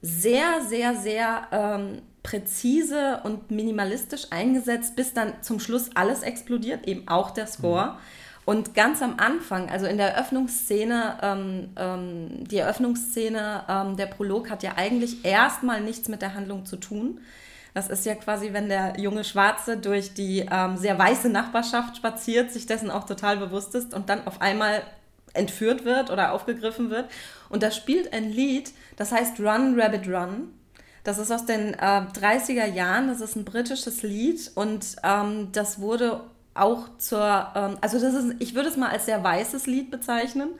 [0.00, 7.08] sehr, sehr, sehr ähm, präzise und minimalistisch eingesetzt, bis dann zum Schluss alles explodiert, eben
[7.08, 7.92] auch der Score.
[7.92, 7.98] Mhm.
[8.44, 14.50] Und ganz am Anfang, also in der Eröffnungsszene, ähm, ähm, die Eröffnungsszene, ähm, der Prolog
[14.50, 17.20] hat ja eigentlich erstmal nichts mit der Handlung zu tun.
[17.74, 22.50] Das ist ja quasi, wenn der junge Schwarze durch die ähm, sehr weiße Nachbarschaft spaziert,
[22.50, 24.82] sich dessen auch total bewusst ist und dann auf einmal
[25.34, 27.10] entführt wird oder aufgegriffen wird.
[27.48, 30.57] Und da spielt ein Lied, das heißt Run, Rabbit, Run.
[31.08, 35.80] Das ist aus den äh, 30er Jahren, das ist ein britisches Lied und ähm, das
[35.80, 36.20] wurde
[36.52, 40.50] auch zur, ähm, also das ist, ich würde es mal als sehr weißes Lied bezeichnen,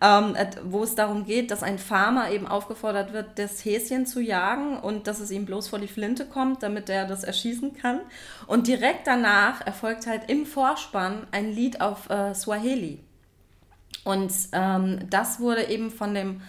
[0.00, 4.78] ähm, wo es darum geht, dass ein Farmer eben aufgefordert wird, das Häschen zu jagen
[4.78, 8.00] und dass es ihm bloß vor die Flinte kommt, damit er das erschießen kann.
[8.46, 12.98] Und direkt danach erfolgt halt im Vorspann ein Lied auf äh, Swahili.
[14.04, 16.40] Und ähm, das wurde eben von dem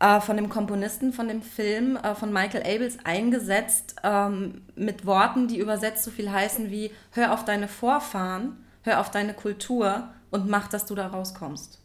[0.00, 5.46] äh, von dem Komponisten von dem Film, äh, von Michael Abels, eingesetzt ähm, mit Worten,
[5.46, 10.48] die übersetzt so viel heißen wie Hör auf deine Vorfahren, hör auf deine Kultur und
[10.48, 11.78] mach, dass du da rauskommst.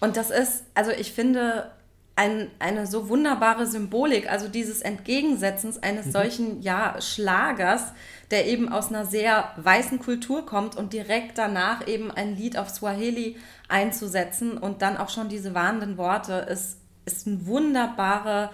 [0.00, 1.70] Und das ist, also ich finde,
[2.16, 6.10] ein, eine so wunderbare Symbolik, also dieses Entgegensetzens eines mhm.
[6.12, 7.92] solchen ja, Schlagers,
[8.30, 12.70] der eben aus einer sehr weißen Kultur kommt und direkt danach eben ein Lied auf
[12.70, 13.36] Swahili
[13.68, 18.50] einzusetzen und dann auch schon diese warnenden Worte ist ist ein wunderbare,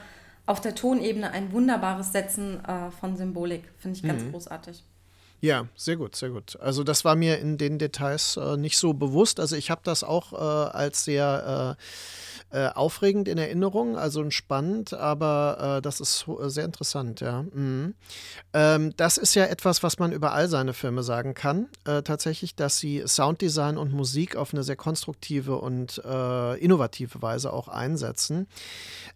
[0.46, 3.64] auf der Tonebene ein wunderbares Setzen äh, von Symbolik.
[3.78, 4.32] Finde ich ganz mhm.
[4.32, 4.84] großartig.
[5.42, 6.56] Ja, sehr gut, sehr gut.
[6.60, 9.40] Also das war mir in den Details äh, nicht so bewusst.
[9.40, 11.76] Also ich habe das auch äh, als sehr
[12.52, 17.42] äh, äh aufregend in Erinnerung, also spannend, aber äh, das ist äh, sehr interessant, ja.
[17.42, 17.94] Mhm.
[18.52, 21.66] Ähm, das ist ja etwas, was man über all seine Filme sagen kann.
[21.84, 28.46] tatsächlich, dass sie Sounddesign und Musik auf eine sehr konstruktive und innovative Weise auch einsetzen.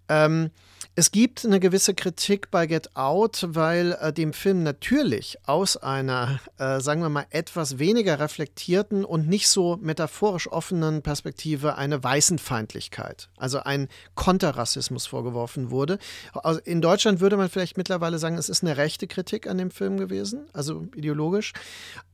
[0.09, 0.51] Ähm,
[0.95, 6.41] es gibt eine gewisse Kritik bei Get Out, weil äh, dem Film natürlich aus einer,
[6.59, 13.29] äh, sagen wir mal, etwas weniger reflektierten und nicht so metaphorisch offenen Perspektive eine Weißenfeindlichkeit,
[13.37, 15.99] also ein Konterrassismus vorgeworfen wurde.
[16.33, 19.71] Also in Deutschland würde man vielleicht mittlerweile sagen, es ist eine rechte Kritik an dem
[19.71, 21.53] Film gewesen, also ideologisch.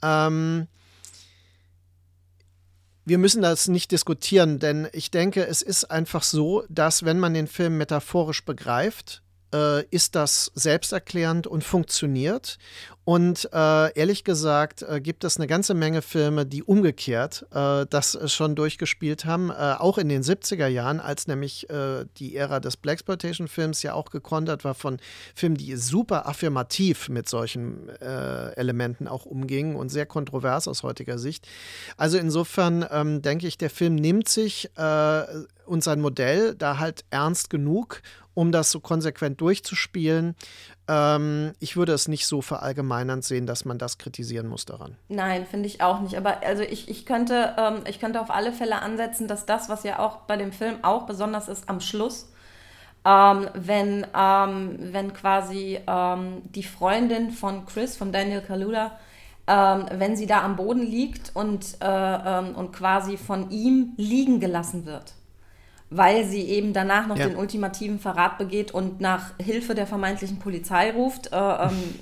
[0.03, 0.67] Ähm,
[3.05, 7.35] wir müssen das nicht diskutieren, denn ich denke, es ist einfach so, dass wenn man
[7.35, 9.22] den Film metaphorisch begreift,
[9.53, 12.59] äh, ist das selbsterklärend und funktioniert.
[13.05, 18.17] Und äh, ehrlich gesagt äh, gibt es eine ganze Menge Filme, die umgekehrt äh, das
[18.33, 22.77] schon durchgespielt haben, äh, auch in den 70er Jahren, als nämlich äh, die Ära des
[22.77, 24.99] Blaxploitation-Films ja auch gekontert war von
[25.35, 31.19] Filmen, die super affirmativ mit solchen äh, Elementen auch umgingen und sehr kontrovers aus heutiger
[31.19, 31.49] Sicht.
[31.97, 34.71] Also insofern ähm, denke ich, der Film nimmt sich
[35.67, 38.03] und sein Modell da halt ernst genug
[38.35, 40.35] um das so konsequent durchzuspielen.
[40.89, 44.97] Ähm, ich würde es nicht so verallgemeinernd sehen, dass man das kritisieren muss daran.
[45.09, 46.17] Nein, finde ich auch nicht.
[46.17, 49.85] Aber also ich, ich, könnte, ähm, ich könnte auf alle Fälle ansetzen, dass das, was
[49.85, 52.31] ja auch bei dem Film auch besonders ist, am Schluss,
[53.05, 58.99] ähm, wenn, ähm, wenn quasi ähm, die Freundin von Chris, von Daniel Kaluda,
[59.47, 64.87] ähm, wenn sie da am Boden liegt und, äh, und quasi von ihm liegen gelassen
[64.87, 65.15] wird
[65.97, 67.29] weil sie eben danach noch ja.
[67.29, 71.33] den ultimativen Verrat begeht und nach Hilfe der vermeintlichen Polizei ruft.
[71.33, 71.95] Äh, ähm,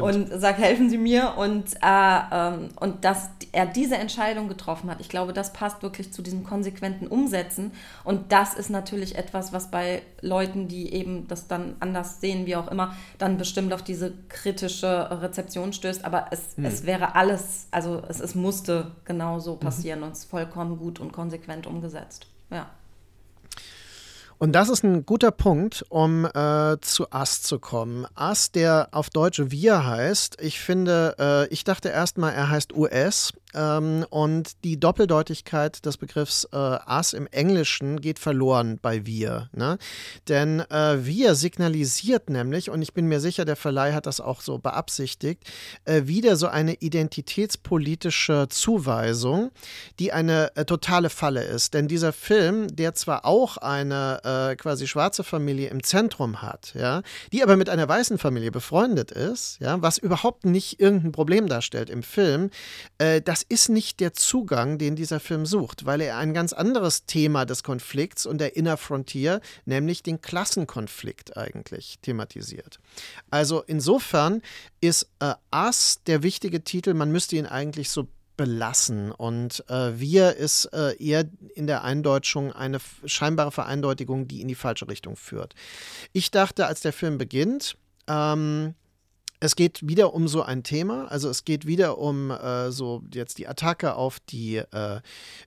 [0.00, 1.34] und sagt, helfen Sie mir.
[1.36, 6.12] Und, äh, ähm, und dass er diese Entscheidung getroffen hat, ich glaube, das passt wirklich
[6.12, 7.72] zu diesem konsequenten Umsetzen.
[8.04, 12.56] Und das ist natürlich etwas, was bei Leuten, die eben das dann anders sehen, wie
[12.56, 16.04] auch immer, dann bestimmt auf diese kritische Rezeption stößt.
[16.04, 16.64] Aber es, hm.
[16.64, 19.60] es wäre alles, also es, es musste genauso mhm.
[19.60, 20.06] passieren mhm.
[20.06, 22.26] und es ist vollkommen gut und konsequent umgesetzt.
[22.50, 22.66] Ja.
[24.38, 28.06] Und das ist ein guter Punkt, um äh, zu Ast zu kommen.
[28.14, 33.32] Ast, der auf Deutsch Wir heißt, ich finde, äh, ich dachte erstmal, er heißt US,
[33.54, 39.48] ähm, und die Doppeldeutigkeit des Begriffs äh, us im Englischen geht verloren bei wir.
[39.52, 39.78] Ne?
[40.28, 44.40] Denn äh, wir signalisiert nämlich, und ich bin mir sicher, der Verleih hat das auch
[44.40, 45.44] so beabsichtigt,
[45.84, 49.50] äh, wieder so eine identitätspolitische Zuweisung,
[49.98, 51.74] die eine äh, totale Falle ist.
[51.74, 57.02] Denn dieser Film, der zwar auch eine äh, quasi schwarze Familie im Zentrum hat, ja,
[57.32, 61.90] die aber mit einer weißen Familie befreundet ist, ja, was überhaupt nicht irgendein Problem darstellt
[61.90, 62.50] im Film,
[62.98, 67.04] äh, das ist nicht der Zugang, den dieser Film sucht, weil er ein ganz anderes
[67.04, 72.78] Thema des Konflikts und der Inner Frontier, nämlich den Klassenkonflikt eigentlich thematisiert.
[73.28, 74.40] Also insofern
[74.80, 79.12] ist äh, Us der wichtige Titel, man müsste ihn eigentlich so belassen.
[79.12, 84.54] Und äh, wir ist äh, eher in der Eindeutschung eine scheinbare Vereindeutigung, die in die
[84.54, 85.54] falsche Richtung führt.
[86.14, 87.76] Ich dachte, als der Film beginnt,
[88.08, 88.74] ähm,
[89.40, 93.38] es geht wieder um so ein Thema, also es geht wieder um äh, so jetzt
[93.38, 95.00] die Attacke auf die, äh,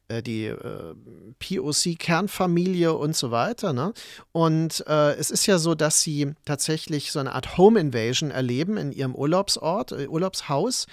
[0.08, 0.96] äh die äh,
[1.40, 3.74] POC-Kernfamilie und so weiter.
[3.74, 3.94] Ne?
[4.32, 8.78] Und äh, es ist ja so, dass sie tatsächlich so eine Art Home Invasion erleben
[8.78, 10.88] in ihrem Urlaubsort, äh, Urlaubshaus.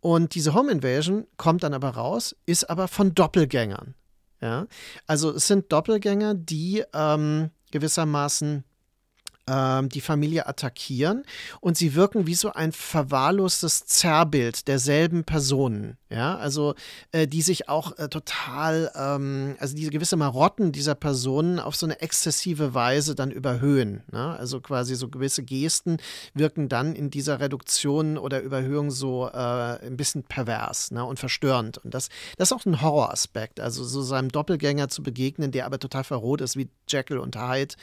[0.00, 3.94] Und diese Home Invasion kommt dann aber raus, ist aber von Doppelgängern.
[4.40, 4.66] Ja?
[5.06, 8.64] Also es sind Doppelgänger, die ähm, gewissermaßen
[9.48, 11.24] ähm, die Familie attackieren
[11.60, 15.96] und sie wirken wie so ein verwahrlostes Zerrbild derselben Personen.
[16.10, 16.74] Ja, also
[17.12, 21.84] äh, die sich auch äh, total, ähm, also diese gewisse Marotten dieser Personen auf so
[21.84, 24.02] eine exzessive Weise dann überhöhen.
[24.10, 24.34] Ne?
[24.38, 25.98] Also quasi so gewisse Gesten
[26.32, 31.04] wirken dann in dieser Reduktion oder Überhöhung so äh, ein bisschen pervers ne?
[31.04, 31.76] und verstörend.
[31.76, 32.08] Und das,
[32.38, 36.40] das ist auch ein Horroraspekt, also so seinem Doppelgänger zu begegnen, der aber total verroht
[36.40, 37.74] ist wie Jekyll und Hyde.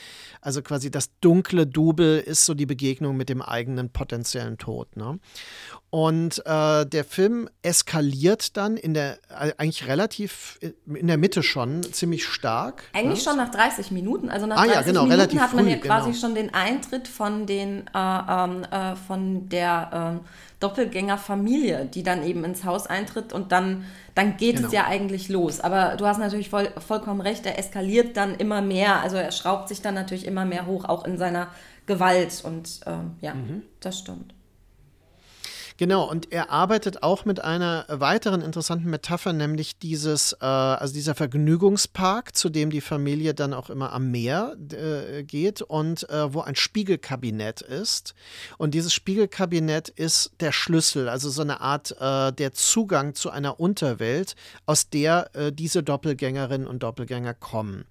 [0.42, 4.98] Also quasi das dunkle Double ist so die Begegnung mit dem eigenen potenziellen Tod.
[4.98, 5.20] Ne?
[5.90, 11.42] Und äh, der Film eskaliert dann in der äh, eigentlich relativ äh, in der Mitte
[11.42, 12.84] schon ziemlich stark.
[12.92, 13.32] Eigentlich ne?
[13.32, 14.30] schon nach 30 Minuten.
[14.30, 16.20] Also nach ah, 30 ja, genau, Minuten hat man früh, ja quasi genau.
[16.20, 20.20] schon den Eintritt von den äh, ähm, äh, von der ähm,
[20.60, 24.68] Doppelgängerfamilie, die dann eben ins Haus eintritt und dann, dann geht genau.
[24.68, 25.60] es ja eigentlich los.
[25.60, 29.02] Aber du hast natürlich voll, vollkommen recht, er eskaliert dann immer mehr.
[29.02, 31.48] Also er schraubt sich dann natürlich immer mehr hoch, auch in seiner
[31.86, 32.44] Gewalt.
[32.46, 33.64] Und ähm, ja, mhm.
[33.80, 34.35] das stimmt.
[35.78, 41.16] Genau, und er arbeitet auch mit einer weiteren interessanten Metapher, nämlich dieses, äh, also dieser
[41.16, 46.40] Vergnügungspark, zu dem die Familie dann auch immer am Meer äh, geht und äh, wo
[46.40, 48.16] ein Spiegelkabinett ist.
[48.58, 53.60] Und dieses Spiegelkabinett ist der Schlüssel, also so eine Art äh, der Zugang zu einer
[53.60, 57.86] Unterwelt, aus der äh, diese Doppelgängerinnen und Doppelgänger kommen.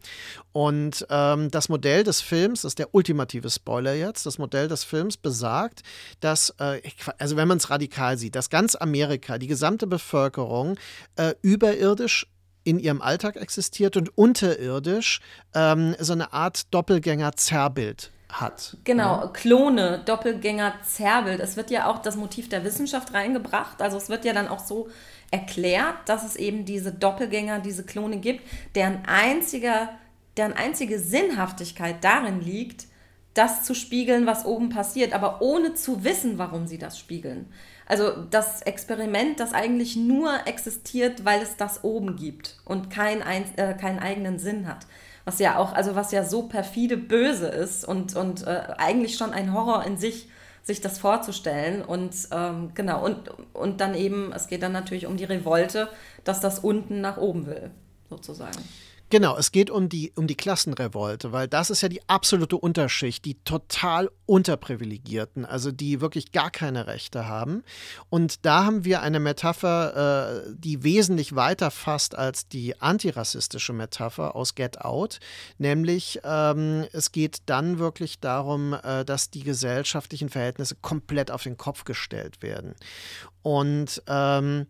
[0.54, 4.84] Und ähm, das Modell des Films, das ist der ultimative Spoiler jetzt, das Modell des
[4.84, 5.82] Films besagt,
[6.20, 6.80] dass, äh,
[7.18, 10.76] also wenn man es radikal sieht, dass ganz Amerika, die gesamte Bevölkerung
[11.16, 12.28] äh, überirdisch
[12.62, 15.18] in ihrem Alltag existiert und unterirdisch
[15.54, 18.76] ähm, so eine Art Doppelgänger-Zerrbild hat.
[18.84, 19.26] Genau, ja.
[19.32, 21.40] Klone, Doppelgänger, Zerrbild.
[21.40, 23.82] Es wird ja auch das Motiv der Wissenschaft reingebracht.
[23.82, 24.88] Also es wird ja dann auch so
[25.32, 28.42] erklärt, dass es eben diese Doppelgänger, diese Klone gibt,
[28.76, 29.90] deren, einziger,
[30.36, 32.86] deren einzige Sinnhaftigkeit darin liegt,
[33.34, 37.52] das zu spiegeln, was oben passiert, aber ohne zu wissen, warum sie das spiegeln.
[37.86, 43.20] Also das Experiment, das eigentlich nur existiert, weil es das oben gibt und kein,
[43.56, 44.86] äh, keinen eigenen Sinn hat.
[45.24, 49.32] Was ja auch, also was ja so perfide böse ist und, und äh, eigentlich schon
[49.32, 50.28] ein Horror in sich,
[50.62, 51.82] sich das vorzustellen.
[51.82, 55.88] Und ähm, genau, und, und dann eben, es geht dann natürlich um die Revolte,
[56.24, 57.70] dass das unten nach oben will,
[58.08, 58.62] sozusagen.
[59.14, 63.24] Genau, es geht um die, um die Klassenrevolte, weil das ist ja die absolute Unterschicht,
[63.24, 67.62] die total unterprivilegierten, also die wirklich gar keine Rechte haben.
[68.10, 74.34] Und da haben wir eine Metapher, äh, die wesentlich weiter fasst als die antirassistische Metapher
[74.34, 75.20] aus Get Out,
[75.58, 81.56] nämlich ähm, es geht dann wirklich darum, äh, dass die gesellschaftlichen Verhältnisse komplett auf den
[81.56, 82.74] Kopf gestellt werden.
[83.42, 84.66] Und ähm,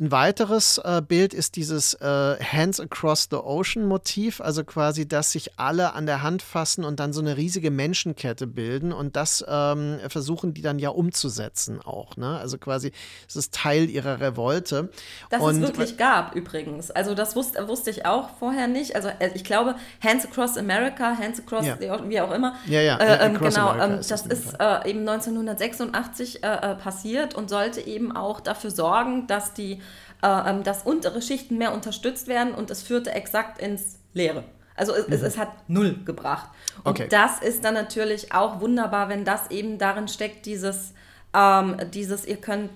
[0.00, 5.30] ein weiteres äh, Bild ist dieses äh, Hands Across the Ocean Motiv, also quasi, dass
[5.30, 9.44] sich alle an der Hand fassen und dann so eine riesige Menschenkette bilden und das
[9.46, 12.16] ähm, versuchen die dann ja umzusetzen auch.
[12.16, 12.38] Ne?
[12.40, 12.90] Also quasi,
[13.28, 14.90] es ist Teil ihrer Revolte.
[15.30, 16.90] Das und, es wirklich gab übrigens.
[16.90, 18.96] Also das wusste, wusste ich auch vorher nicht.
[18.96, 21.78] Also äh, ich glaube, Hands Across America, Hands Across, ja.
[21.78, 22.56] wie auch immer.
[22.66, 23.76] Ja, ja, äh, ähm, genau.
[23.76, 29.54] Ähm, das ist äh, eben 1986 äh, passiert und sollte eben auch dafür sorgen, dass
[29.54, 29.80] die
[30.24, 34.44] äh, ähm, dass untere Schichten mehr unterstützt werden und es führte exakt ins Leere.
[34.74, 35.12] Also es, mhm.
[35.12, 36.48] es, es, hat null gebracht.
[36.82, 37.08] Und okay.
[37.10, 40.94] das ist dann natürlich auch wunderbar, wenn das eben darin steckt, dieses,
[41.34, 42.70] ähm, dieses ihr könnt,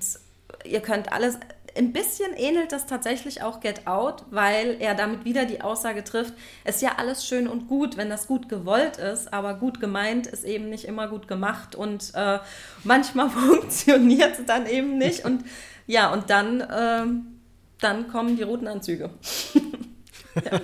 [0.64, 1.38] ihr könnt alles,
[1.76, 6.34] ein bisschen ähnelt das tatsächlich auch Get Out, weil er damit wieder die Aussage trifft,
[6.64, 10.26] es ist ja alles schön und gut, wenn das gut gewollt ist, aber gut gemeint
[10.26, 12.40] ist eben nicht immer gut gemacht und äh,
[12.84, 15.24] manchmal funktioniert es dann eben nicht.
[15.28, 15.44] Und
[15.86, 16.66] ja, und dann...
[16.70, 17.37] Ähm,
[17.80, 19.10] dann kommen die roten Anzüge.
[20.34, 20.60] ja.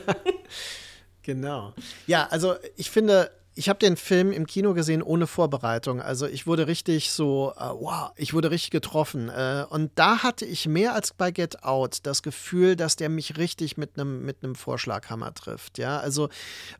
[1.22, 1.74] genau.
[2.06, 6.00] Ja, also ich finde, ich habe den Film im Kino gesehen ohne Vorbereitung.
[6.00, 9.28] Also ich wurde richtig so, uh, wow, ich wurde richtig getroffen.
[9.28, 13.36] Uh, und da hatte ich mehr als bei Get Out das Gefühl, dass der mich
[13.36, 15.78] richtig mit einem mit Vorschlaghammer trifft.
[15.78, 16.28] Ja, also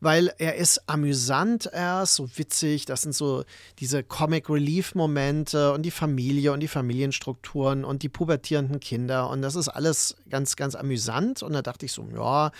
[0.01, 2.87] weil er ist amüsant, er ist so witzig.
[2.87, 3.45] Das sind so
[3.79, 9.43] diese Comic Relief Momente und die Familie und die Familienstrukturen und die pubertierenden Kinder und
[9.43, 11.43] das ist alles ganz ganz amüsant.
[11.43, 12.51] Und da dachte ich so, ja,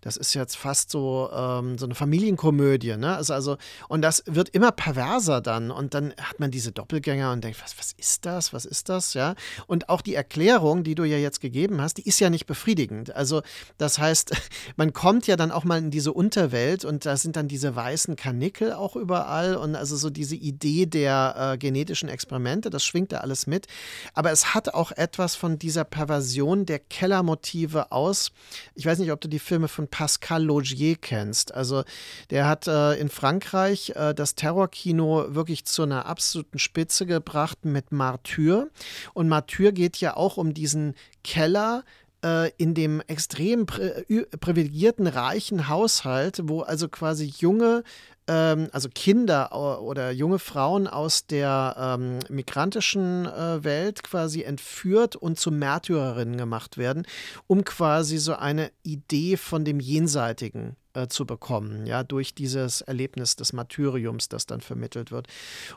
[0.00, 2.96] das ist jetzt fast so ähm, so eine Familienkomödie.
[2.96, 3.16] Ne?
[3.16, 3.56] Also also
[3.88, 5.70] und das wird immer perverser dann.
[5.70, 8.52] Und dann hat man diese Doppelgänger und denkt, was, was ist das?
[8.52, 9.14] Was ist das?
[9.14, 9.34] Ja.
[9.66, 13.14] Und auch die Erklärung, die du ja jetzt gegeben hast, die ist ja nicht befriedigend.
[13.14, 13.42] Also,
[13.78, 14.32] das heißt,
[14.76, 18.16] man kommt ja dann auch mal in diese Unterwelt und da sind dann diese weißen
[18.16, 23.18] Karnickel auch überall und also so diese Idee der äh, genetischen Experimente, das schwingt da
[23.18, 23.66] alles mit.
[24.14, 28.32] Aber es hat auch etwas von dieser Perversion der Kellermotive aus.
[28.74, 31.54] Ich weiß nicht, ob du die Filme von Pascal Logier kennst.
[31.54, 31.84] Also,
[32.30, 37.64] der hat äh, in Frankreich Frankreich äh, das Terrorkino wirklich zu einer absoluten Spitze gebracht
[37.64, 38.68] mit Martyr.
[39.12, 41.84] Und Martyr geht ja auch um diesen Keller,
[42.24, 47.84] äh, in dem extrem privilegierten, reichen Haushalt, wo also quasi junge
[48.26, 55.38] ähm, also Kinder oder junge Frauen aus der ähm, migrantischen äh, Welt quasi entführt und
[55.38, 57.06] zu Märtyrerinnen gemacht werden,
[57.46, 63.36] um quasi so eine Idee von dem Jenseitigen äh, zu bekommen, ja, durch dieses Erlebnis
[63.36, 65.28] des Martyriums, das dann vermittelt wird.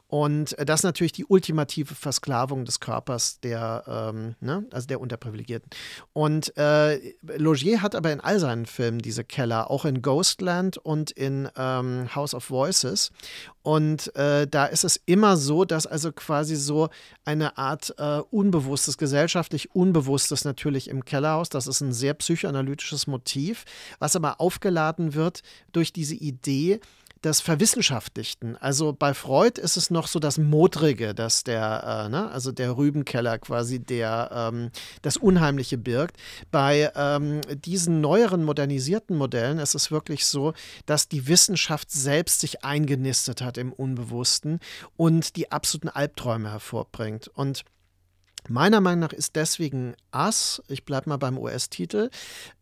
[0.08, 5.02] Und äh, das ist natürlich die ultimative Versklavung des Körpers der, ähm, ne, also der
[5.02, 5.70] Unterprivilegierten.
[6.14, 11.12] Und äh, Logier hat aber in all seinen Filmen diese Keller, auch in Ghostland und
[11.12, 13.12] in ähm, House of Voices.
[13.64, 16.88] Und äh, da ist es immer so, dass also quasi so
[17.26, 23.66] eine Art äh, Unbewusstes, gesellschaftlich Unbewusstes natürlich im Kellerhaus, das ist ein sehr psychoanalytisches Motiv,
[24.00, 25.42] was aber aufgeladen wird
[25.72, 26.80] durch diese Idee,
[27.24, 28.56] des Verwissenschaftlichten.
[28.58, 32.78] Also bei Freud ist es noch so das Modrige, dass der, äh, ne, also der
[32.78, 36.18] Rübenkeller quasi der ähm, das Unheimliche birgt.
[36.52, 40.54] Bei ähm, diesen neueren modernisierten Modellen ist es wirklich so,
[40.86, 44.60] dass die Wissenschaft selbst sich eingenistet hat im Unbewussten
[44.96, 47.28] und die absoluten Albträume hervorbringt.
[47.30, 47.64] Und
[48.50, 52.10] Meiner Meinung nach ist deswegen Us, ich bleibe mal beim US-Titel,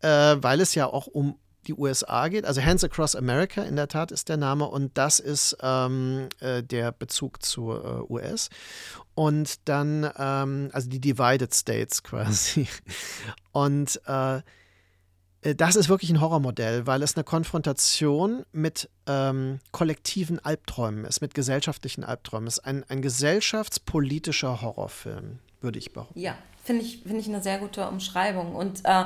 [0.02, 1.38] äh, weil es ja auch um
[1.68, 2.46] die USA geht.
[2.46, 6.64] Also Hands Across America in der Tat ist der Name und das ist ähm, äh,
[6.64, 8.50] der Bezug zur äh, US.
[9.14, 12.68] Und dann, ähm, also die Divided States quasi.
[13.52, 14.42] Und äh,
[15.46, 21.22] äh, das ist wirklich ein Horrormodell, weil es eine Konfrontation mit ähm, kollektiven Albträumen ist,
[21.22, 22.48] mit gesellschaftlichen Albträumen.
[22.48, 26.20] Ist ein, ein gesellschaftspolitischer Horrorfilm, würde ich behaupten.
[26.20, 28.56] Ja, finde ich, find ich eine sehr gute Umschreibung.
[28.56, 29.06] Und äh,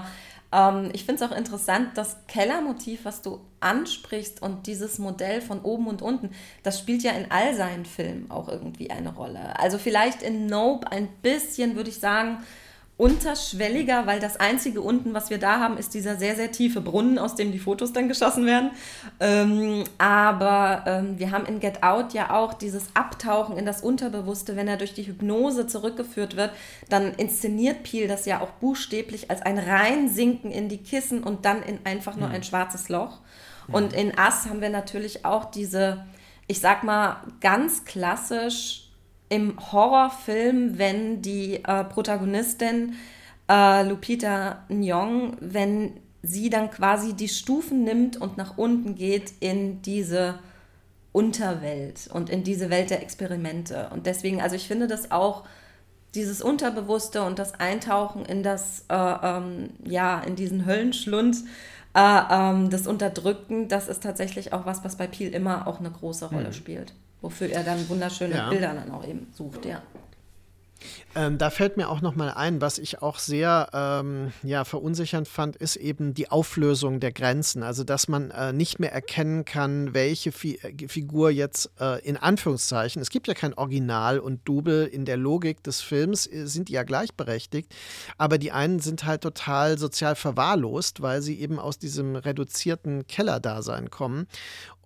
[0.52, 5.62] ähm, ich finde es auch interessant, das Kellermotiv, was du ansprichst und dieses Modell von
[5.62, 6.32] oben und unten,
[6.64, 9.60] das spielt ja in all seinen Filmen auch irgendwie eine Rolle.
[9.60, 12.44] Also vielleicht in Nope ein bisschen, würde ich sagen,
[13.00, 17.18] unterschwelliger, weil das einzige unten, was wir da haben, ist dieser sehr, sehr tiefe Brunnen,
[17.18, 18.72] aus dem die Fotos dann geschossen werden.
[19.22, 24.58] Ähm, aber ähm, wir haben in Get Out ja auch dieses Abtauchen in das Unterbewusste,
[24.58, 26.52] wenn er durch die Hypnose zurückgeführt wird,
[26.90, 31.64] dann inszeniert Peel das ja auch buchstäblich als ein Reinsinken in die Kissen und dann
[31.64, 32.36] in einfach nur mhm.
[32.36, 33.20] ein schwarzes Loch.
[33.70, 33.76] Mhm.
[33.76, 36.06] Und in Ass haben wir natürlich auch diese,
[36.48, 38.89] ich sag mal, ganz klassisch
[39.30, 42.96] im Horrorfilm, wenn die äh, Protagonistin
[43.50, 49.82] äh, Lupita Nyong, wenn sie dann quasi die Stufen nimmt und nach unten geht in
[49.84, 50.40] diese
[51.12, 53.90] Unterwelt und in diese Welt der Experimente.
[53.94, 55.46] Und deswegen, also ich finde das auch,
[56.16, 61.38] dieses Unterbewusste und das Eintauchen in das, äh, ähm, ja, in diesen Höllenschlund,
[61.94, 65.92] äh, ähm, das Unterdrücken, das ist tatsächlich auch was, was bei Peel immer auch eine
[65.92, 66.54] große Rolle mhm.
[66.54, 68.50] spielt wofür er dann wunderschöne ja.
[68.50, 69.82] Bilder dann auch eben sucht, ja.
[71.16, 75.28] Ähm, da fällt mir auch noch mal ein, was ich auch sehr ähm, ja, verunsichernd
[75.28, 77.64] fand, ist eben die Auflösung der Grenzen.
[77.64, 82.18] Also, dass man äh, nicht mehr erkennen kann, welche Fi äh, Figur jetzt äh, in
[82.18, 86.70] Anführungszeichen, es gibt ja kein Original und Double in der Logik des Films, äh, sind
[86.70, 87.74] die ja gleichberechtigt,
[88.18, 93.90] aber die einen sind halt total sozial verwahrlost, weil sie eben aus diesem reduzierten Kellerdasein
[93.90, 94.28] kommen.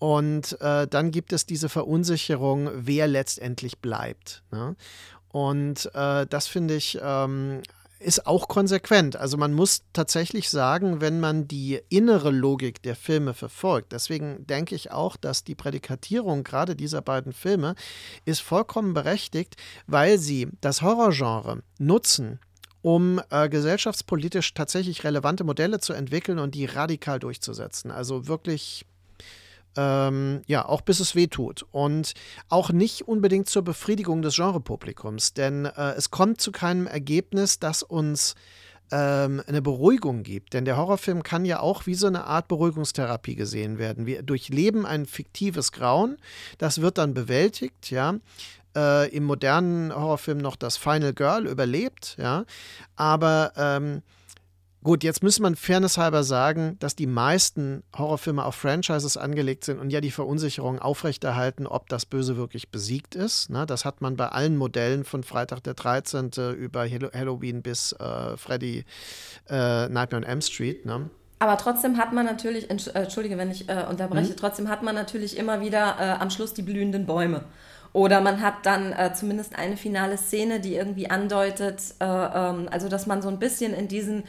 [0.03, 4.43] Und äh, dann gibt es diese Verunsicherung, wer letztendlich bleibt.
[4.51, 4.75] Ne?
[5.33, 7.63] Und äh, das finde ich ähm,
[8.03, 9.15] ist auch konsequent.
[9.15, 14.75] Also man muss tatsächlich sagen, wenn man die innere Logik der Filme verfolgt, deswegen denke
[14.75, 17.75] ich auch, dass die Prädikatierung gerade dieser beiden Filme
[18.25, 19.55] ist vollkommen berechtigt,
[19.87, 22.39] weil sie das Horrorgenre nutzen,
[22.83, 27.89] um äh, gesellschaftspolitisch tatsächlich relevante Modelle zu entwickeln und die radikal durchzusetzen.
[27.89, 28.85] Also wirklich
[29.75, 31.65] ähm, ja, auch bis es weh tut.
[31.71, 32.13] Und
[32.49, 37.83] auch nicht unbedingt zur Befriedigung des Genrepublikums, denn äh, es kommt zu keinem Ergebnis, das
[37.83, 38.35] uns
[38.91, 40.53] ähm, eine Beruhigung gibt.
[40.53, 44.05] Denn der Horrorfilm kann ja auch wie so eine Art Beruhigungstherapie gesehen werden.
[44.05, 46.17] Wir durchleben ein fiktives Grauen,
[46.57, 48.15] das wird dann bewältigt, ja.
[48.75, 52.45] Äh, Im modernen Horrorfilm noch das Final Girl überlebt, ja.
[52.95, 54.01] Aber ähm,
[54.83, 59.91] Gut, jetzt muss man fairnesshalber sagen, dass die meisten Horrorfilme auf Franchises angelegt sind und
[59.91, 63.49] ja die Verunsicherung aufrechterhalten, ob das Böse wirklich besiegt ist.
[63.49, 63.65] Ne?
[63.65, 66.31] Das hat man bei allen Modellen von Freitag der 13.
[66.57, 68.83] über Halloween bis äh, Freddy
[69.49, 70.85] äh, Nightmare on M Street.
[70.85, 71.09] Ne?
[71.39, 74.37] Aber trotzdem hat man natürlich, äh, entschuldige, wenn ich äh, unterbreche, mhm.
[74.37, 77.45] trotzdem hat man natürlich immer wieder äh, am Schluss die blühenden Bäume.
[77.93, 82.89] Oder man hat dann äh, zumindest eine finale Szene, die irgendwie andeutet, äh, ähm, also
[82.89, 84.23] dass man so ein bisschen in diesen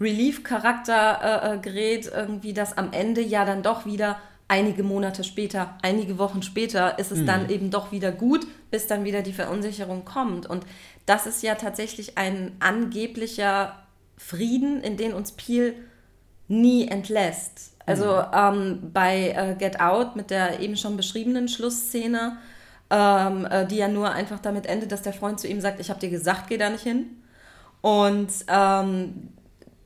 [0.00, 4.18] Relief-Charakter äh, äh, gerät, irgendwie, dass am Ende ja dann doch wieder
[4.48, 7.26] einige Monate später, einige Wochen später ist es mhm.
[7.26, 10.46] dann eben doch wieder gut, bis dann wieder die Verunsicherung kommt.
[10.46, 10.64] Und
[11.04, 13.76] das ist ja tatsächlich ein angeblicher
[14.16, 15.74] Frieden, in den uns Peel
[16.48, 17.74] nie entlässt.
[17.84, 18.24] Also mhm.
[18.34, 22.38] ähm, bei äh, Get Out mit der eben schon beschriebenen Schlussszene,
[22.90, 25.90] ähm, äh, die ja nur einfach damit endet, dass der Freund zu ihm sagt, ich
[25.90, 27.06] habe dir gesagt, geh da nicht hin.
[27.80, 29.28] Und ähm,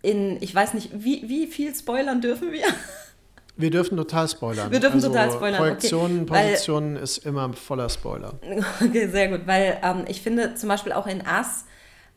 [0.02, 2.64] in, ich weiß nicht, wie, wie viel spoilern dürfen wir?
[3.56, 4.70] Wir dürfen total spoilern.
[4.70, 5.58] Wir dürfen also total spoilern.
[5.58, 6.44] Projektionen, okay.
[6.44, 8.34] Positionen ist immer voller Spoiler.
[8.84, 11.64] Okay, sehr gut, weil ähm, ich finde zum Beispiel auch in Ass,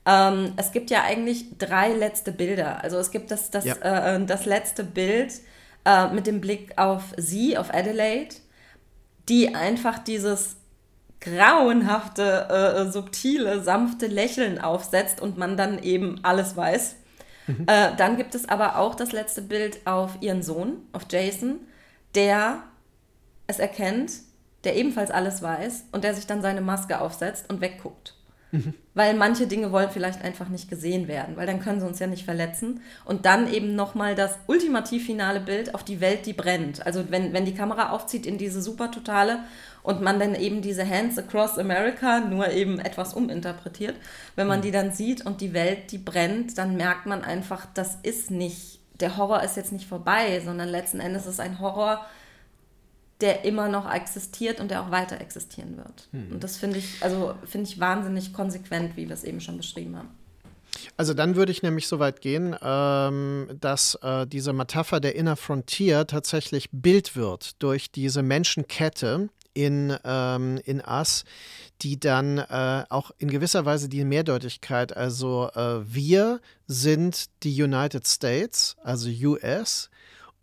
[0.05, 2.83] ähm, es gibt ja eigentlich drei letzte Bilder.
[2.83, 4.15] Also es gibt das, das, ja.
[4.15, 5.33] äh, das letzte Bild
[5.83, 8.35] äh, mit dem Blick auf sie, auf Adelaide,
[9.27, 10.55] die einfach dieses
[11.19, 16.95] grauenhafte, äh, subtile, sanfte Lächeln aufsetzt und man dann eben alles weiß.
[17.47, 17.65] Mhm.
[17.67, 21.59] Äh, dann gibt es aber auch das letzte Bild auf ihren Sohn, auf Jason,
[22.15, 22.63] der
[23.47, 24.13] es erkennt,
[24.63, 28.15] der ebenfalls alles weiß und der sich dann seine Maske aufsetzt und wegguckt.
[28.55, 28.73] Mhm.
[28.93, 32.07] Weil manche Dinge wollen vielleicht einfach nicht gesehen werden, weil dann können sie uns ja
[32.07, 32.81] nicht verletzen.
[33.03, 36.85] Und dann eben nochmal das ultimativ finale Bild auf die Welt, die brennt.
[36.85, 39.39] Also wenn, wenn die Kamera aufzieht in diese super totale
[39.83, 43.95] und man dann eben diese Hands Across America nur eben etwas uminterpretiert,
[44.35, 44.63] wenn man mhm.
[44.63, 48.79] die dann sieht und die Welt, die brennt, dann merkt man einfach, das ist nicht,
[49.01, 52.05] der Horror ist jetzt nicht vorbei, sondern letzten Endes ist ein Horror,
[53.21, 56.07] der immer noch existiert und der auch weiter existieren wird.
[56.11, 56.33] Mhm.
[56.33, 59.97] Und das finde ich, also finde ich wahnsinnig konsequent, wie wir es eben schon beschrieben
[59.97, 60.09] haben.
[60.97, 65.37] Also dann würde ich nämlich so weit gehen, ähm, dass äh, diese Metapher der Inner
[65.37, 71.23] Frontier tatsächlich Bild wird durch diese Menschenkette in, ähm, in Us,
[71.81, 78.05] die dann äh, auch in gewisser Weise die Mehrdeutigkeit, also äh, wir sind die United
[78.05, 79.89] States, also US,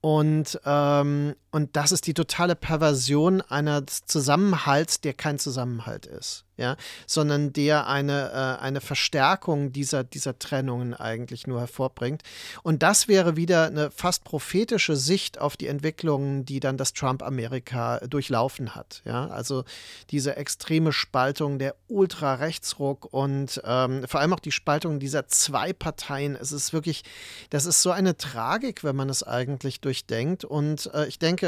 [0.01, 6.77] und, ähm, und das ist die totale Perversion eines Zusammenhalts, der kein Zusammenhalt ist ja,
[7.07, 12.23] sondern der eine, äh, eine Verstärkung dieser, dieser Trennungen eigentlich nur hervorbringt.
[12.63, 17.99] Und das wäre wieder eine fast prophetische Sicht auf die Entwicklungen, die dann das Trump-Amerika
[18.07, 19.03] durchlaufen hat.
[19.05, 19.65] Ja, also
[20.11, 26.37] diese extreme Spaltung, der Ultra-Rechtsruck und ähm, vor allem auch die Spaltung dieser zwei Parteien.
[26.37, 27.03] Es ist wirklich,
[27.51, 30.45] das ist so eine Tragik, wenn man es eigentlich durchdenkt.
[30.45, 31.42] Und äh, ich denke,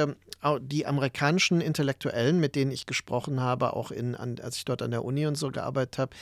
[0.61, 4.91] die amerikanischen Intellektuellen, mit denen ich gesprochen habe, auch in, an, als ich dort an
[4.91, 6.17] der Uni und so gearbeitet habe,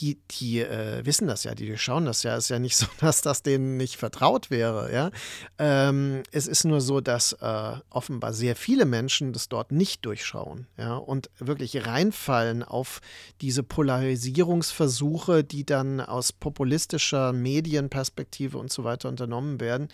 [0.00, 2.36] die, die äh, wissen das ja, die schauen das ja.
[2.36, 4.92] Es ist ja nicht so, dass das denen nicht vertraut wäre.
[4.92, 5.10] Ja?
[5.58, 10.66] Ähm, es ist nur so, dass äh, offenbar sehr viele Menschen das dort nicht durchschauen
[10.76, 10.96] ja?
[10.96, 13.00] und wirklich reinfallen auf
[13.40, 19.88] diese Polarisierungsversuche, die dann aus populistischer Medienperspektive und so weiter unternommen werden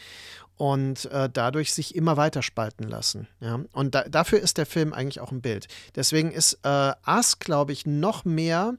[0.56, 3.28] und äh, dadurch sich immer weiter spalten lassen.
[3.40, 3.60] Ja?
[3.72, 5.66] Und da, dafür ist der Film eigentlich auch ein Bild.
[5.96, 8.74] Deswegen ist äh, Us, glaube ich, noch mehr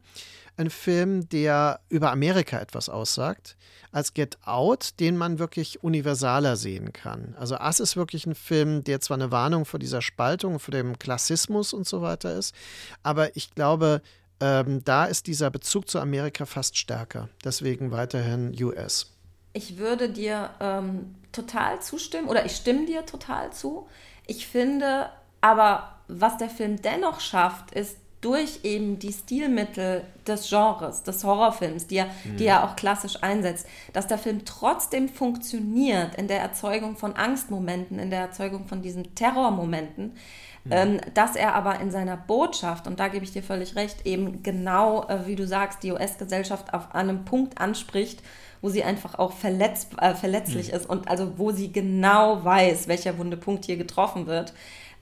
[0.57, 3.57] ein Film, der über Amerika etwas aussagt,
[3.91, 7.35] als Get Out, den man wirklich universaler sehen kann.
[7.37, 10.97] Also Us ist wirklich ein Film, der zwar eine Warnung vor dieser Spaltung, vor dem
[10.97, 12.55] Klassismus und so weiter ist,
[13.03, 14.01] aber ich glaube,
[14.39, 17.29] ähm, da ist dieser Bezug zu Amerika fast stärker.
[17.43, 19.14] Deswegen weiterhin US.
[19.55, 23.87] Ich würde dir ähm, total zustimmen oder ich stimme dir total zu.
[24.27, 31.03] Ich finde aber, was der Film dennoch schafft, ist durch eben die Stilmittel des Genres,
[31.03, 32.37] des Horrorfilms, die er, mhm.
[32.37, 37.97] die er auch klassisch einsetzt, dass der Film trotzdem funktioniert in der Erzeugung von Angstmomenten,
[37.97, 40.15] in der Erzeugung von diesen Terrormomenten,
[40.63, 40.71] mhm.
[40.71, 44.41] ähm, dass er aber in seiner Botschaft, und da gebe ich dir völlig recht, eben
[44.41, 48.23] genau, äh, wie du sagst, die US-Gesellschaft auf einem Punkt anspricht,
[48.65, 50.77] wo sie einfach auch verletz, äh, verletzlich mhm.
[50.77, 54.53] ist und also wo sie genau weiß, welcher wunde Punkt hier getroffen wird.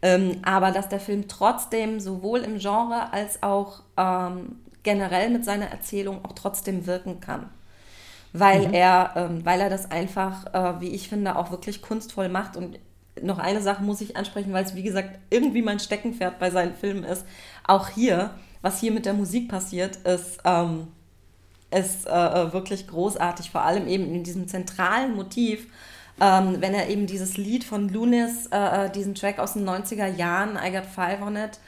[0.01, 5.68] Ähm, aber dass der Film trotzdem sowohl im Genre als auch ähm, generell mit seiner
[5.68, 7.49] Erzählung auch trotzdem wirken kann.
[8.34, 8.74] Weil, mhm.
[8.74, 12.57] er, ähm, weil er das einfach, äh, wie ich finde, auch wirklich kunstvoll macht.
[12.57, 12.80] Und
[13.22, 16.76] noch eine Sache muss ich ansprechen, weil es, wie gesagt, irgendwie mein Steckenpferd bei seinen
[16.76, 17.26] Filmen ist.
[17.64, 20.89] Auch hier, was hier mit der Musik passiert, ist ähm,
[21.74, 25.67] ist äh, äh, wirklich großartig, vor allem eben in diesem zentralen Motiv,
[26.21, 30.07] ähm, wenn er eben dieses Lied von Lunis, äh, äh diesen Track aus den 90er
[30.07, 31.59] Jahren, I Got Five on It,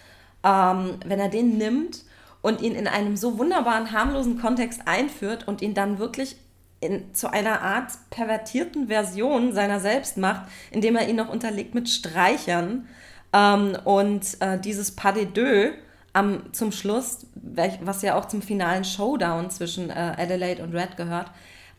[0.44, 2.04] ähm, wenn er den nimmt
[2.42, 6.38] und ihn in einem so wunderbaren, harmlosen Kontext einführt und ihn dann wirklich
[6.80, 11.90] in, zu einer Art pervertierten Version seiner selbst macht, indem er ihn noch unterlegt mit
[11.90, 12.88] Streichern
[13.34, 15.74] ähm, und äh, dieses Pas de deux,
[16.16, 21.30] am, zum Schluss, was ja auch zum finalen Showdown zwischen äh, Adelaide und Red gehört,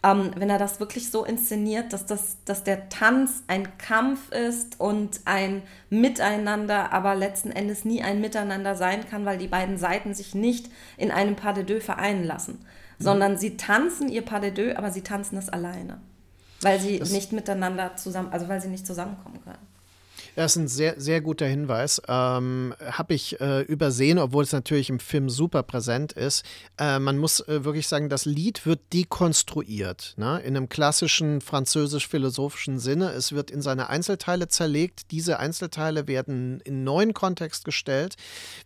[0.05, 4.78] ähm, wenn er das wirklich so inszeniert, dass, das, dass der Tanz ein Kampf ist
[4.78, 10.12] und ein Miteinander, aber letzten Endes nie ein Miteinander sein kann, weil die beiden Seiten
[10.12, 12.59] sich nicht in einem Pas de deux vereinen lassen,
[12.99, 13.05] mhm.
[13.05, 15.99] sondern sie tanzen ihr Pas de deux, aber sie tanzen es alleine,
[16.61, 19.76] weil sie das nicht miteinander zusammen, also weil sie nicht zusammenkommen können.
[20.35, 22.01] Das ist ein sehr, sehr guter Hinweis.
[22.09, 26.45] Ähm, Habe ich äh, übersehen, obwohl es natürlich im Film super präsent ist.
[26.79, 30.14] Äh, man muss äh, wirklich sagen, das Lied wird dekonstruiert.
[30.17, 30.41] Ne?
[30.41, 33.11] In einem klassischen französisch-philosophischen Sinne.
[33.11, 35.11] Es wird in seine Einzelteile zerlegt.
[35.11, 38.17] Diese Einzelteile werden in neuen Kontext gestellt.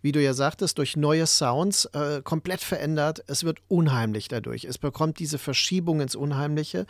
[0.02, 3.22] Wie du ja sagtest, durch neue Sounds äh, komplett verändert.
[3.26, 4.64] Es wird unheimlich dadurch.
[4.64, 6.86] Es bekommt diese Verschiebung ins Unheimliche.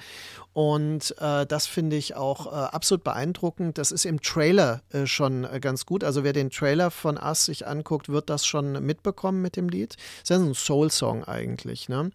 [0.52, 3.78] Und äh, das finde ich auch äh, absolut beeindruckend.
[3.78, 6.02] Das ist im Trailer äh, schon äh, ganz gut.
[6.02, 9.94] Also wer den Trailer von Us sich anguckt, wird das schon mitbekommen mit dem Lied.
[9.94, 11.88] Das ist ja ein Soul-Song eigentlich.
[11.88, 12.10] Ne?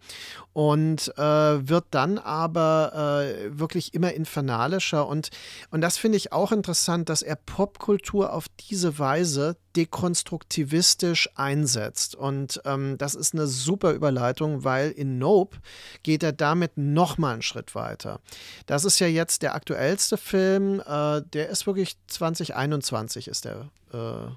[0.52, 1.22] Und äh,
[1.68, 5.06] wird dann aber äh, wirklich immer infernalischer.
[5.06, 5.30] Und,
[5.70, 12.14] und das finde ich auch interessant, dass er Popkultur auf diese Weise dekonstruktivistisch einsetzt.
[12.14, 15.58] Und ähm, das ist eine super Überleitung, weil in Nope
[16.02, 18.20] geht er damit nochmal einen Schritt weiter.
[18.66, 23.70] Das ist ja jetzt der aktuellste Film, äh, der ist wirklich 2021 ist der.
[23.92, 24.28] Äh,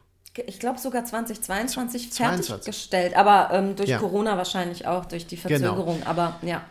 [0.46, 3.98] ich glaube sogar 2022 fertiggestellt, aber ähm, durch ja.
[3.98, 5.50] Corona wahrscheinlich auch, durch die genau.
[5.50, 6.10] Verzögerung, genau.
[6.10, 6.62] aber ja.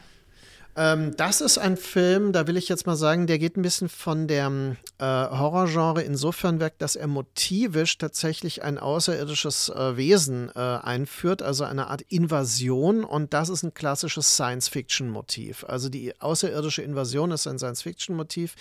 [0.78, 3.88] Ähm, das ist ein Film, da will ich jetzt mal sagen, der geht ein bisschen
[3.88, 10.60] von dem äh, Horrorgenre insofern weg, dass er motivisch tatsächlich ein außerirdisches äh, Wesen äh,
[10.60, 13.02] einführt, also eine Art Invasion.
[13.02, 15.64] Und das ist ein klassisches Science-Fiction-Motiv.
[15.66, 18.54] Also die außerirdische Invasion ist ein Science-Fiction-Motiv.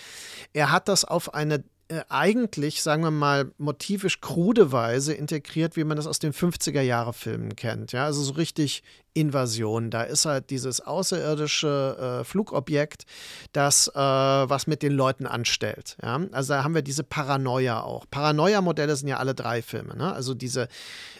[0.53, 5.83] Er hat das auf eine äh, eigentlich, sagen wir mal, motivisch krude Weise integriert, wie
[5.83, 7.93] man das aus den 50er-Jahre-Filmen kennt.
[7.93, 8.83] Ja, also so richtig
[9.13, 9.89] Invasion.
[9.89, 13.05] Da ist halt dieses außerirdische äh, Flugobjekt,
[13.51, 15.97] das äh, was mit den Leuten anstellt.
[16.03, 16.21] Ja?
[16.31, 18.05] Also da haben wir diese Paranoia auch.
[18.11, 19.95] Paranoia-Modelle sind ja alle drei Filme.
[19.95, 20.13] Ne?
[20.13, 20.67] Also diese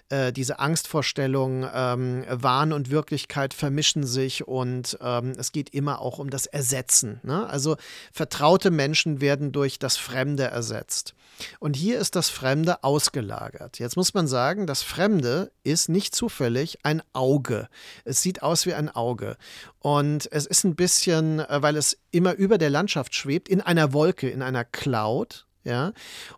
[0.09, 6.19] äh, diese Angstvorstellung, ähm, Wahn und Wirklichkeit vermischen sich und ähm, es geht immer auch
[6.19, 7.19] um das Ersetzen.
[7.23, 7.47] Ne?
[7.47, 7.75] Also
[8.11, 11.13] vertraute Menschen werden durch das Fremde ersetzt.
[11.59, 13.79] Und hier ist das Fremde ausgelagert.
[13.79, 17.67] Jetzt muss man sagen, das Fremde ist nicht zufällig ein Auge.
[18.05, 19.37] Es sieht aus wie ein Auge.
[19.79, 23.93] Und es ist ein bisschen, äh, weil es immer über der Landschaft schwebt, in einer
[23.93, 25.45] Wolke, in einer Cloud.
[25.63, 25.91] Ja,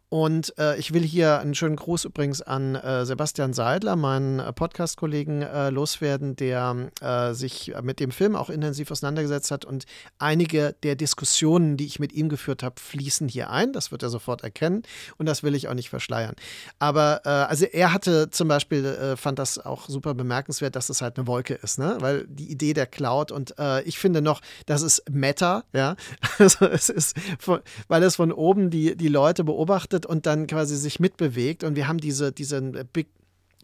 [0.09, 4.51] und äh, ich will hier einen schönen Gruß übrigens an äh, Sebastian Seidler, meinen äh,
[4.51, 9.65] Podcast-Kollegen, äh, loswerden, der äh, sich mit dem Film auch intensiv auseinandergesetzt hat.
[9.65, 9.85] Und
[10.17, 13.71] einige der Diskussionen, die ich mit ihm geführt habe, fließen hier ein.
[13.71, 14.81] Das wird er sofort erkennen.
[15.17, 16.33] Und das will ich auch nicht verschleiern.
[16.79, 21.17] Aber äh, also er hatte zum Beispiel, fand das auch super bemerkenswert, dass es halt
[21.17, 21.97] eine Wolke ist, ne?
[21.99, 23.55] Weil die Idee der Cloud und
[23.85, 25.95] ich finde noch, das ist Meta, ja.
[26.39, 30.47] Also es ist, von, weil es von oben die, die Leute beobachtet beobachtet und dann
[30.47, 31.63] quasi sich mitbewegt.
[31.63, 33.07] Und wir haben diese, diesen Big,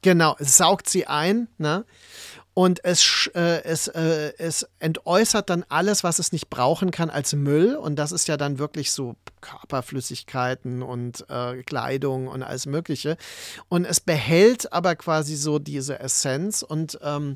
[0.02, 1.86] genau, es saugt sie ein, ne?
[2.58, 7.34] Und es, äh, es, äh, es entäußert dann alles, was es nicht brauchen kann, als
[7.34, 7.76] Müll.
[7.76, 13.18] Und das ist ja dann wirklich so Körperflüssigkeiten und äh, Kleidung und alles Mögliche.
[13.68, 17.36] Und es behält aber quasi so diese Essenz und ähm,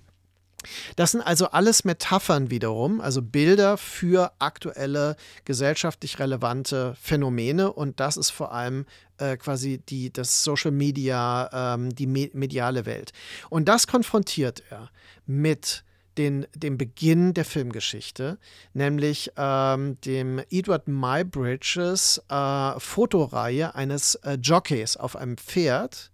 [0.96, 8.18] das sind also alles Metaphern wiederum, also Bilder für aktuelle gesellschaftlich relevante Phänomene und das
[8.18, 8.86] ist vor allem
[9.18, 13.12] äh, quasi die, das Social Media, ähm, die me mediale Welt.
[13.50, 14.90] Und das konfrontiert er
[15.26, 15.84] mit
[16.18, 18.38] den, dem Beginn der Filmgeschichte,
[18.74, 26.12] nämlich ähm, dem Edward Mybridges äh, Fotoreihe eines äh, Jockeys auf einem Pferd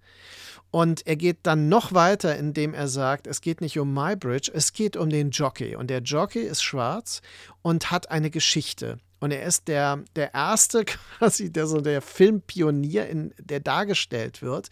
[0.75, 4.73] und er geht dann noch weiter, indem er sagt, es geht nicht um MyBridge, es
[4.73, 5.77] geht um den Jockey.
[5.77, 7.21] Und der Jockey ist schwarz
[7.61, 8.99] und hat eine Geschichte.
[9.21, 10.83] Und er ist der, der erste,
[11.17, 14.67] quasi der, so der Filmpionier, in, der dargestellt wird.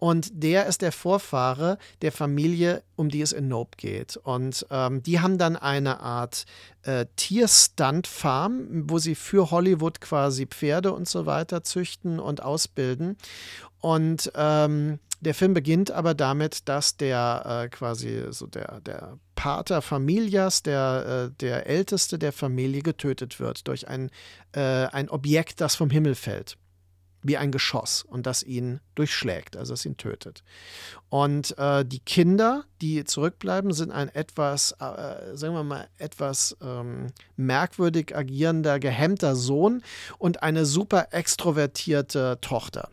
[0.00, 4.16] Und der ist der Vorfahre der Familie, um die es in Nope geht.
[4.16, 6.44] Und ähm, die haben dann eine Art
[6.82, 13.16] äh, Tierstunt-Farm, wo sie für Hollywood quasi Pferde und so weiter züchten und ausbilden.
[13.78, 19.82] Und ähm, der Film beginnt aber damit, dass der äh, quasi so der, der Pater
[19.82, 24.10] Familias, der, äh, der Älteste der Familie, getötet wird durch ein,
[24.52, 26.56] äh, ein Objekt, das vom Himmel fällt.
[27.22, 30.44] Wie ein Geschoss und das ihn durchschlägt, also es ihn tötet.
[31.08, 37.08] Und äh, die Kinder, die zurückbleiben, sind ein etwas, äh, sagen wir mal, etwas ähm,
[37.36, 39.82] merkwürdig agierender, gehemmter Sohn
[40.18, 42.90] und eine super extrovertierte Tochter.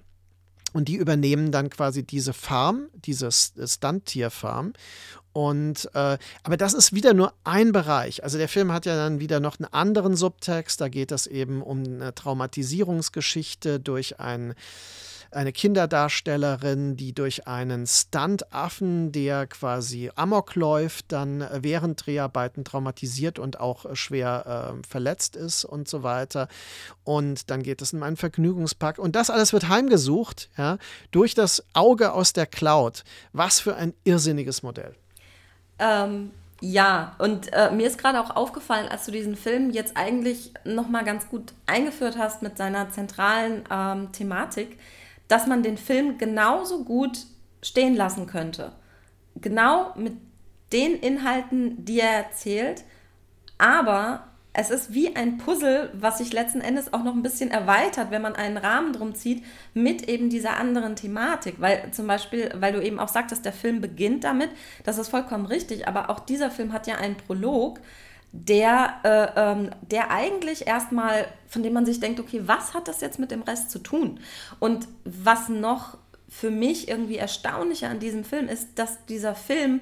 [0.73, 4.73] Und die übernehmen dann quasi diese Farm, diese Stunt-Tier-Farm.
[5.33, 8.23] Und äh, aber das ist wieder nur ein Bereich.
[8.23, 10.79] Also der Film hat ja dann wieder noch einen anderen Subtext.
[10.79, 14.53] Da geht es eben um eine Traumatisierungsgeschichte durch ein
[15.35, 23.59] eine Kinderdarstellerin, die durch einen Stuntaffen, der quasi Amok läuft, dann während Dreharbeiten traumatisiert und
[23.59, 26.47] auch schwer äh, verletzt ist und so weiter.
[27.03, 28.99] Und dann geht es in einen Vergnügungspark.
[28.99, 30.77] Und das alles wird heimgesucht, ja,
[31.11, 33.03] durch das Auge aus der Cloud.
[33.31, 34.95] Was für ein irrsinniges Modell.
[35.79, 36.31] Ähm,
[36.65, 41.03] ja, und äh, mir ist gerade auch aufgefallen, als du diesen Film jetzt eigentlich nochmal
[41.03, 44.79] ganz gut eingeführt hast mit seiner zentralen ähm, Thematik,
[45.27, 47.25] dass man den Film genauso gut
[47.61, 48.73] stehen lassen könnte.
[49.35, 50.13] Genau mit
[50.71, 52.83] den Inhalten, die er erzählt,
[53.57, 58.11] aber es ist wie ein Puzzle, was sich letzten Endes auch noch ein bisschen erweitert,
[58.11, 59.43] wenn man einen Rahmen drum zieht,
[59.73, 61.55] mit eben dieser anderen Thematik.
[61.59, 64.51] Weil zum Beispiel, weil du eben auch sagtest, der Film beginnt damit,
[64.83, 67.79] das ist vollkommen richtig, aber auch dieser Film hat ja einen Prolog,
[68.33, 72.99] der, äh, ähm, der eigentlich erstmal, von dem man sich denkt, okay, was hat das
[72.99, 74.19] jetzt mit dem Rest zu tun?
[74.59, 79.81] Und was noch für mich irgendwie erstaunlicher an diesem Film ist, dass dieser Film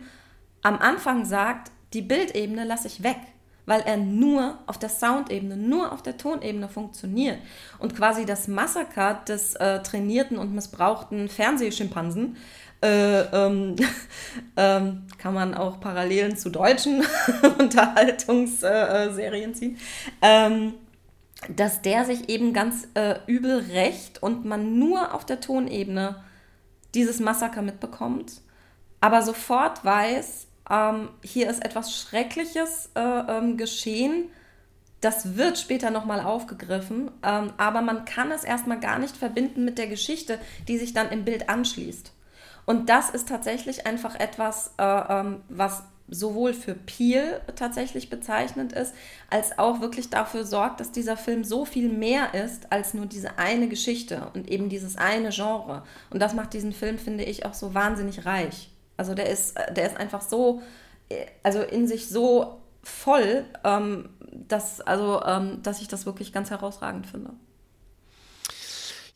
[0.61, 3.17] am Anfang sagt, die Bildebene lasse ich weg,
[3.65, 7.39] weil er nur auf der Soundebene, nur auf der Tonebene funktioniert.
[7.79, 12.35] Und quasi das Massaker des äh, trainierten und missbrauchten Fernsehschimpansen
[12.81, 13.75] äh, ähm,
[14.57, 17.03] ähm, kann man auch Parallelen zu deutschen
[17.59, 19.77] Unterhaltungsserien ziehen,
[20.21, 20.73] ähm,
[21.49, 26.23] dass der sich eben ganz äh, übel rächt und man nur auf der Tonebene
[26.93, 28.41] dieses Massaker mitbekommt,
[28.99, 34.29] aber sofort weiß, ähm, hier ist etwas Schreckliches äh, ähm, geschehen.
[35.01, 39.79] Das wird später nochmal aufgegriffen, ähm, aber man kann es erstmal gar nicht verbinden mit
[39.79, 42.13] der Geschichte, die sich dann im Bild anschließt.
[42.65, 48.93] Und das ist tatsächlich einfach etwas, äh, ähm, was sowohl für Peel tatsächlich bezeichnend ist,
[49.29, 53.39] als auch wirklich dafür sorgt, dass dieser Film so viel mehr ist als nur diese
[53.39, 55.83] eine Geschichte und eben dieses eine Genre.
[56.09, 58.69] Und das macht diesen Film, finde ich, auch so wahnsinnig reich.
[58.97, 60.61] Also der ist, der ist einfach so,
[61.43, 64.09] also in sich so voll, ähm,
[64.47, 67.31] dass, also, ähm, dass ich das wirklich ganz herausragend finde.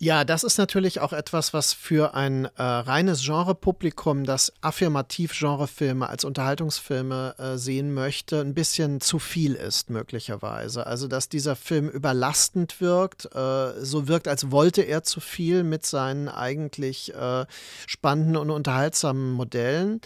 [0.06, 6.08] Ja, das ist natürlich auch etwas, was für ein äh, reines Genrepublikum, das affirmativ Genrefilme
[6.08, 10.86] als Unterhaltungsfilme äh, sehen möchte, ein bisschen zu viel ist, möglicherweise.
[10.86, 15.88] Also, dass dieser Film überlastend wirkt, äh, so wirkt, als wollte er zu viel mit
[15.88, 17.48] seinen eigentlich äh,
[17.88, 20.02] spannenden und unterhaltsamen Modellen.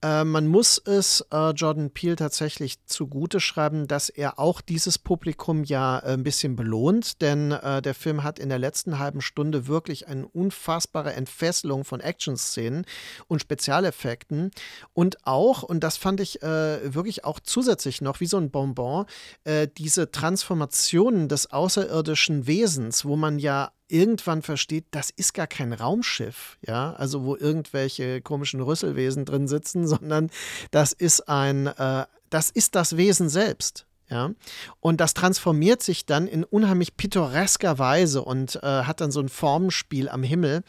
[0.00, 5.62] Äh, man muss es äh, Jordan Peele tatsächlich zugute schreiben, dass er auch dieses Publikum
[5.62, 10.26] ja ein bisschen belohnt, denn der Film hat in der letzten halben Stunde wirklich eine
[10.26, 12.84] unfassbare Entfesselung von Action-Szenen
[13.28, 14.50] und Spezialeffekten
[14.92, 19.06] und auch, und das fand ich äh, wirklich auch zusätzlich noch wie so ein Bonbon,
[19.44, 25.72] äh, diese Transformationen des außerirdischen Wesens, wo man ja irgendwann versteht, das ist gar kein
[25.72, 30.30] Raumschiff, ja, also wo irgendwelche komischen Rüsselwesen drin sitzen, sondern
[30.70, 33.86] das ist ein, äh, das ist das Wesen selbst.
[34.12, 34.32] Ja,
[34.80, 39.30] und das transformiert sich dann in unheimlich pittoresker Weise und äh, hat dann so ein
[39.30, 40.64] Formenspiel am Himmel,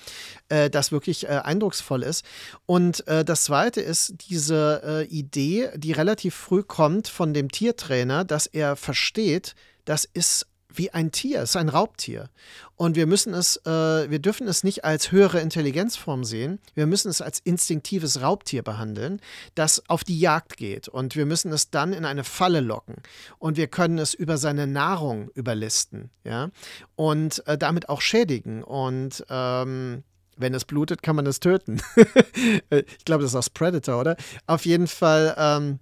[0.47, 2.23] äh, das wirklich äh, eindrucksvoll ist.
[2.65, 8.23] Und äh, das zweite ist diese äh, Idee, die relativ früh kommt von dem Tiertrainer,
[8.23, 10.47] dass er versteht, das ist
[10.78, 12.30] wie ein Tier, es ist ein Raubtier.
[12.76, 16.59] Und wir müssen es, äh, wir dürfen es nicht als höhere Intelligenzform sehen.
[16.74, 19.21] Wir müssen es als instinktives Raubtier behandeln,
[19.55, 20.88] das auf die Jagd geht.
[20.88, 22.95] Und wir müssen es dann in eine Falle locken.
[23.39, 26.49] Und wir können es über seine Nahrung überlisten, ja,
[26.95, 28.63] und äh, damit auch schädigen.
[28.63, 30.03] Und ähm,
[30.36, 31.82] wenn es blutet, kann man es töten.
[32.69, 34.17] ich glaube, das ist aus Predator, oder?
[34.47, 35.36] Auf jeden Fall.
[35.38, 35.80] Ähm,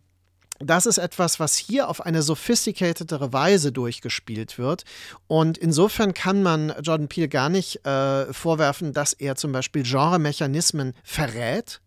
[0.63, 4.83] das ist etwas, was hier auf eine sophisticatedere Weise durchgespielt wird.
[5.27, 10.93] Und insofern kann man Jordan Peele gar nicht äh, vorwerfen, dass er zum Beispiel Genremechanismen
[11.03, 11.81] verrät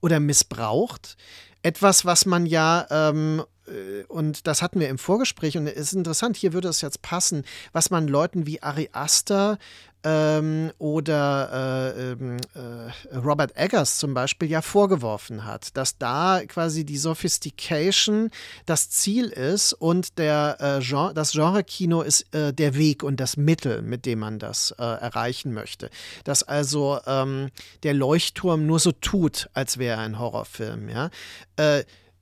[0.00, 1.16] oder missbraucht.
[1.62, 5.92] Etwas, was man ja ähm, äh, und das hatten wir im Vorgespräch und es ist
[5.92, 9.58] interessant, hier würde es jetzt passen, was man Leuten wie Ari Aster
[10.04, 16.84] ähm, oder äh, ähm, äh, Robert Eggers zum Beispiel ja vorgeworfen hat, dass da quasi
[16.84, 18.30] die Sophistication
[18.66, 23.36] das Ziel ist und der, äh, Genre, das Genre-Kino ist äh, der Weg und das
[23.36, 25.90] Mittel, mit dem man das äh, erreichen möchte.
[26.24, 27.50] Dass also ähm,
[27.82, 30.88] der Leuchtturm nur so tut, als wäre er ein Horrorfilm.
[30.88, 31.10] Ja?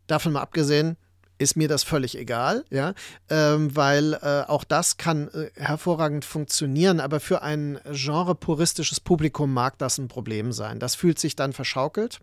[0.06, 0.96] davon mal abgesehen,
[1.38, 2.94] ist mir das völlig egal, ja,
[3.28, 9.78] ähm, weil äh, auch das kann äh, hervorragend funktionieren, aber für ein genrepuristisches Publikum mag
[9.78, 10.78] das ein Problem sein.
[10.78, 12.20] Das fühlt sich dann verschaukelt.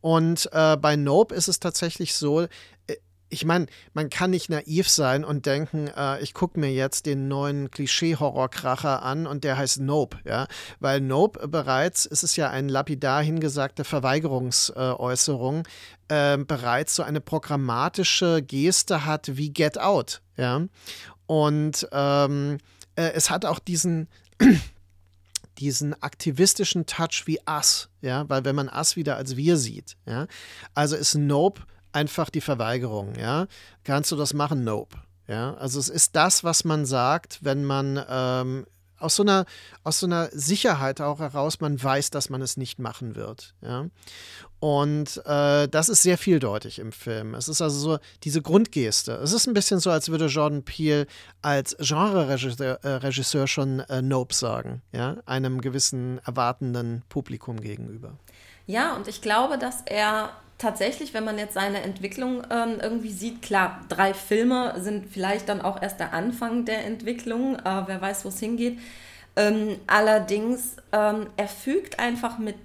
[0.00, 2.46] Und äh, bei Nope ist es tatsächlich so,
[3.30, 7.28] ich meine, man kann nicht naiv sein und denken, äh, ich gucke mir jetzt den
[7.28, 10.46] neuen Klischee-Horrorkracher an und der heißt Nope, ja.
[10.80, 15.66] Weil Nope bereits, ist es ja eine lapidar hingesagte Verweigerungsäußerung,
[16.08, 20.62] äh, bereits so eine programmatische Geste hat wie Get Out, ja.
[21.26, 22.58] Und ähm,
[22.96, 24.08] äh, es hat auch diesen
[25.58, 30.26] diesen aktivistischen Touch wie Us, ja, weil wenn man Us wieder als wir sieht, ja,
[30.74, 31.62] also ist Nope
[31.98, 33.46] einfach die Verweigerung, ja.
[33.82, 34.62] Kannst du das machen?
[34.62, 34.96] Nope.
[35.26, 38.66] Ja, also es ist das, was man sagt, wenn man ähm,
[38.98, 39.44] aus so einer
[39.84, 43.54] aus so einer Sicherheit auch heraus, man weiß, dass man es nicht machen wird.
[43.60, 43.86] Ja?
[44.60, 47.34] Und äh, das ist sehr vieldeutig im Film.
[47.34, 49.12] Es ist also so diese Grundgeste.
[49.12, 51.06] Es ist ein bisschen so, als würde Jordan Peele
[51.42, 58.16] als Genre-Regisseur äh, schon äh, Nope sagen, ja, einem gewissen erwartenden Publikum gegenüber.
[58.66, 63.42] Ja, und ich glaube, dass er tatsächlich, wenn man jetzt seine Entwicklung ähm, irgendwie sieht,
[63.42, 68.24] klar, drei Filme sind vielleicht dann auch erst der Anfang der Entwicklung, äh, wer weiß,
[68.24, 68.78] wo es hingeht.
[69.36, 72.56] Ähm, allerdings, ähm, er fügt einfach mit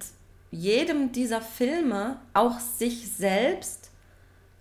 [0.50, 3.90] jedem dieser Filme auch sich selbst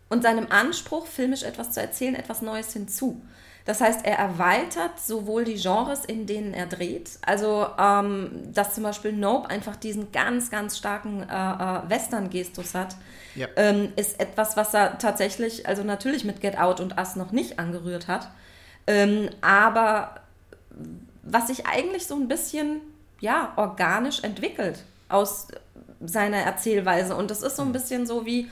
[0.10, 3.22] und seinem Anspruch, filmisch etwas zu erzählen, etwas Neues hinzu.
[3.66, 8.84] Das heißt, er erweitert sowohl die Genres, in denen er dreht, also ähm, dass zum
[8.84, 12.97] Beispiel Nope einfach diesen ganz, ganz starken äh, äh, Western-Gestus hat,
[13.36, 13.47] ja.
[13.55, 17.57] ähm, ist etwas, was er tatsächlich, also natürlich mit Get Out und Us noch nicht
[17.57, 18.30] angerührt hat,
[18.86, 20.16] ähm, aber
[21.24, 22.82] was sich eigentlich so ein bisschen
[23.22, 25.47] ja, organisch entwickelt aus
[26.01, 27.16] seiner Erzählweise.
[27.16, 27.74] Und das ist so ein mhm.
[27.74, 28.49] bisschen so wie,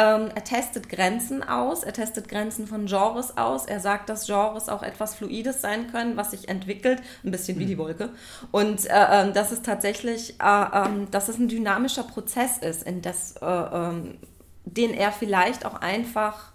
[0.00, 3.66] ähm, er testet Grenzen aus, er testet Grenzen von Genres aus.
[3.66, 7.66] Er sagt, dass Genres auch etwas Fluides sein können, was sich entwickelt, ein bisschen wie
[7.66, 7.80] die mhm.
[7.80, 8.10] Wolke.
[8.50, 13.02] Und äh, äh, dass es tatsächlich, äh, ähm, dass es ein dynamischer Prozess ist, in
[13.02, 14.18] das, äh, ähm,
[14.64, 16.52] den er vielleicht auch einfach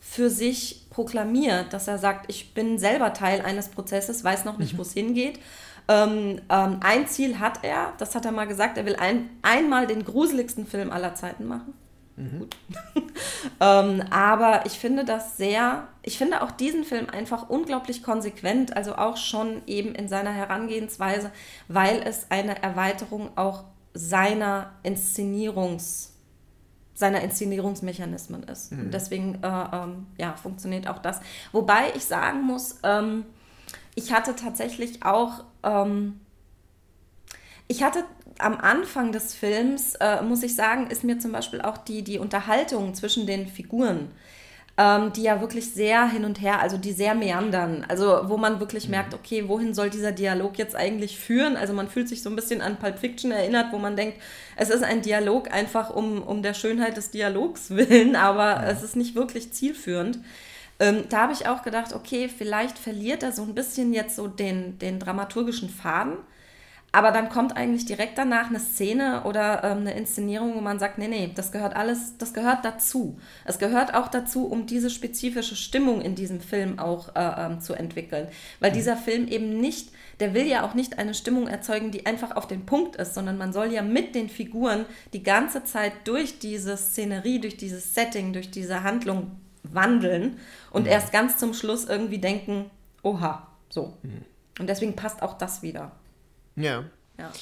[0.00, 4.72] für sich proklamiert, dass er sagt, ich bin selber Teil eines Prozesses, weiß noch nicht,
[4.72, 4.78] mhm.
[4.78, 5.38] wo es hingeht.
[5.86, 9.86] Ähm, ähm, ein Ziel hat er, das hat er mal gesagt, er will ein, einmal
[9.86, 11.74] den gruseligsten Film aller Zeiten machen.
[12.16, 12.38] Mhm.
[12.40, 12.56] Gut.
[13.60, 18.96] ähm, aber ich finde das sehr, ich finde auch diesen Film einfach unglaublich konsequent, also
[18.96, 21.30] auch schon eben in seiner Herangehensweise,
[21.68, 26.10] weil es eine Erweiterung auch seiner Inszenierungs-
[26.94, 28.72] seiner Inszenierungsmechanismen ist.
[28.72, 28.90] Mhm.
[28.90, 31.20] deswegen äh, ähm, ja, funktioniert auch das.
[31.50, 33.24] Wobei ich sagen muss, ähm,
[33.94, 36.20] ich hatte tatsächlich auch, ähm,
[37.68, 38.04] ich hatte
[38.38, 42.18] am Anfang des Films, äh, muss ich sagen, ist mir zum Beispiel auch die, die
[42.18, 44.08] Unterhaltung zwischen den Figuren,
[44.78, 48.58] ähm, die ja wirklich sehr hin und her, also die sehr meandern, also wo man
[48.60, 48.92] wirklich mhm.
[48.92, 51.56] merkt, okay, wohin soll dieser Dialog jetzt eigentlich führen?
[51.56, 54.18] Also man fühlt sich so ein bisschen an Pulp Fiction erinnert, wo man denkt,
[54.56, 58.70] es ist ein Dialog einfach um, um der Schönheit des Dialogs willen, aber ja.
[58.70, 60.18] es ist nicht wirklich zielführend.
[60.78, 64.26] Ähm, da habe ich auch gedacht, okay, vielleicht verliert er so ein bisschen jetzt so
[64.26, 66.16] den, den dramaturgischen Faden.
[66.94, 70.98] Aber dann kommt eigentlich direkt danach eine Szene oder ähm, eine Inszenierung, wo man sagt,
[70.98, 73.18] nee, nee, das gehört alles, das gehört dazu.
[73.46, 77.72] Es gehört auch dazu, um diese spezifische Stimmung in diesem Film auch äh, ähm, zu
[77.72, 78.28] entwickeln.
[78.60, 78.74] Weil mhm.
[78.74, 79.90] dieser Film eben nicht,
[80.20, 83.38] der will ja auch nicht eine Stimmung erzeugen, die einfach auf den Punkt ist, sondern
[83.38, 84.84] man soll ja mit den Figuren
[85.14, 89.30] die ganze Zeit durch diese Szenerie, durch dieses Setting, durch diese Handlung
[89.62, 90.38] wandeln
[90.70, 90.88] und mhm.
[90.90, 92.70] erst ganz zum Schluss irgendwie denken,
[93.02, 93.94] oha, so.
[94.02, 94.26] Mhm.
[94.60, 95.92] Und deswegen passt auch das wieder.
[96.56, 96.84] Ja.
[97.18, 97.32] Ja.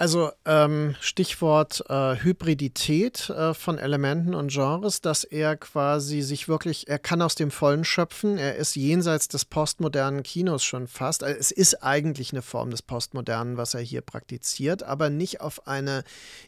[0.00, 6.86] Also ähm, Stichwort äh, Hybridität äh, von Elementen und Genres, dass er quasi sich wirklich,
[6.86, 11.24] er kann aus dem Vollen schöpfen, er ist jenseits des postmodernen Kinos schon fast.
[11.24, 15.66] Also es ist eigentlich eine Form des Postmodernen, was er hier praktiziert, aber nicht auf
[15.66, 16.04] eine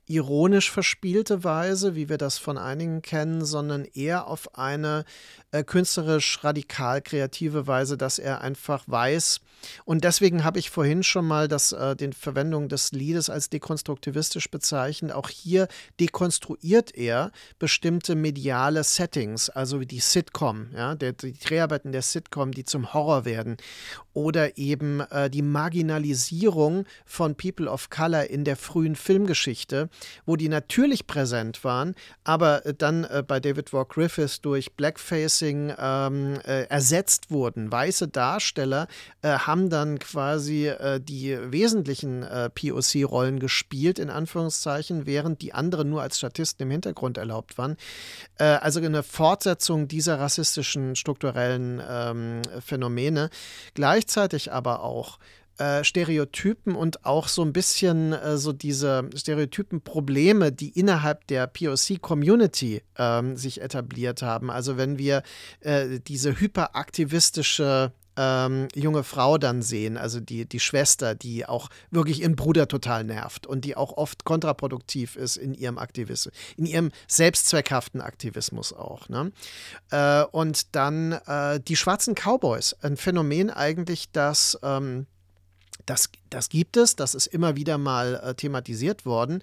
[0.06, 5.04] ironisch verspielte Weise, wie wir das von einigen kennen, sondern eher auf eine
[5.52, 9.40] äh, künstlerisch radikal kreative Weise, dass er einfach weiß.
[9.84, 14.50] Und deswegen habe ich vorhin schon mal das, äh, den Verwendung des Liedes als dekonstruktivistisch
[14.50, 15.12] bezeichnet.
[15.12, 22.02] Auch hier dekonstruiert er bestimmte mediale Settings, also die Sitcom, ja, der, die Dreharbeiten der
[22.02, 23.56] Sitcom, die zum Horror werden,
[24.12, 29.88] oder eben äh, die Marginalisierung von People of Color in der frühen Filmgeschichte,
[30.26, 31.94] wo die natürlich präsent waren,
[32.24, 34.74] aber äh, dann äh, bei David Walk Griffiths durch
[35.40, 37.72] Blackfacing ähm, äh, ersetzt wurden.
[37.72, 38.86] Weiße Darsteller
[39.22, 45.90] äh, haben dann quasi äh, die wesentlichen POC-Rollen Rollen gespielt, in Anführungszeichen, während die anderen
[45.90, 47.76] nur als Statisten im Hintergrund erlaubt waren.
[48.38, 53.30] Äh, also eine Fortsetzung dieser rassistischen strukturellen ähm, Phänomene.
[53.74, 55.18] Gleichzeitig aber auch
[55.60, 62.82] äh, Stereotypen und auch so ein bisschen äh, so diese Stereotypen-Probleme, die innerhalb der POC-Community
[62.96, 64.50] ähm, sich etabliert haben.
[64.50, 65.22] Also wenn wir
[65.60, 72.22] äh, diese hyperaktivistische ähm, junge Frau dann sehen, also die, die Schwester, die auch wirklich
[72.22, 76.90] ihren Bruder total nervt und die auch oft kontraproduktiv ist in ihrem Aktivismus, in ihrem
[77.06, 79.10] selbstzweckhaften Aktivismus auch.
[79.10, 79.30] Ne?
[79.90, 85.06] Äh, und dann äh, die schwarzen Cowboys, ein Phänomen eigentlich, das ähm,
[85.86, 89.42] das, das gibt es, das ist immer wieder mal äh, thematisiert worden.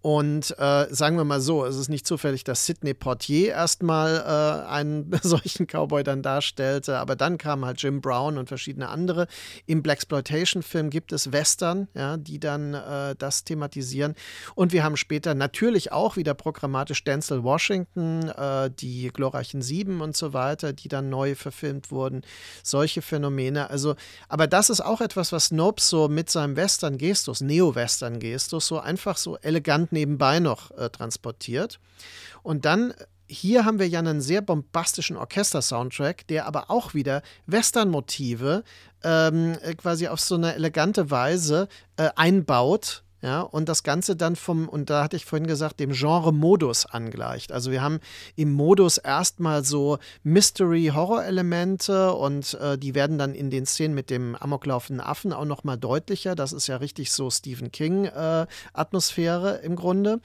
[0.00, 4.68] Und äh, sagen wir mal so, es ist nicht zufällig, dass Sidney Portier erstmal äh,
[4.68, 9.26] einen solchen Cowboy dann darstellte, aber dann kamen halt Jim Brown und verschiedene andere.
[9.66, 14.14] Im Blaxploitation-Film gibt es Western, ja, die dann äh, das thematisieren.
[14.54, 20.16] Und wir haben später natürlich auch wieder programmatisch Denzel Washington, äh, die glorreichen Sieben und
[20.16, 22.22] so weiter, die dann neu verfilmt wurden.
[22.62, 23.70] Solche Phänomene.
[23.70, 23.96] Also,
[24.28, 29.36] aber das ist auch etwas, was Nope so mit seinem Western-Gestus, Neo-Western-Gestus, so einfach so
[29.38, 31.80] elegant nebenbei noch äh, transportiert.
[32.42, 32.94] Und dann
[33.28, 38.64] hier haben wir ja einen sehr bombastischen Orchester-Soundtrack, der aber auch wieder Western-Motive
[39.04, 44.68] ähm, quasi auf so eine elegante Weise äh, einbaut ja, und das Ganze dann vom,
[44.68, 47.50] und da hatte ich vorhin gesagt, dem Genre-Modus angleicht.
[47.50, 47.98] Also wir haben
[48.36, 54.36] im Modus erstmal so Mystery-Horror-Elemente und äh, die werden dann in den Szenen mit dem
[54.36, 56.36] amoklaufenden Affen auch nochmal deutlicher.
[56.36, 60.20] Das ist ja richtig so Stephen King-Atmosphäre äh, im Grunde.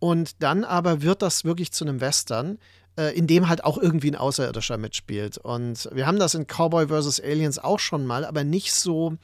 [0.00, 2.58] Und dann aber wird das wirklich zu einem Western
[2.98, 5.38] äh, in dem halt auch irgendwie ein Außerirdischer mitspielt.
[5.38, 7.20] Und wir haben das in Cowboy vs.
[7.20, 9.16] Aliens auch schon mal, aber nicht so,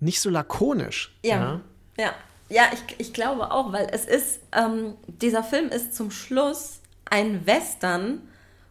[0.00, 1.18] nicht so lakonisch.
[1.24, 1.36] ja.
[1.36, 1.60] ja?
[2.00, 2.14] Ja,
[2.48, 7.46] ja ich, ich glaube auch, weil es ist, ähm, dieser Film ist zum Schluss ein
[7.46, 8.22] Western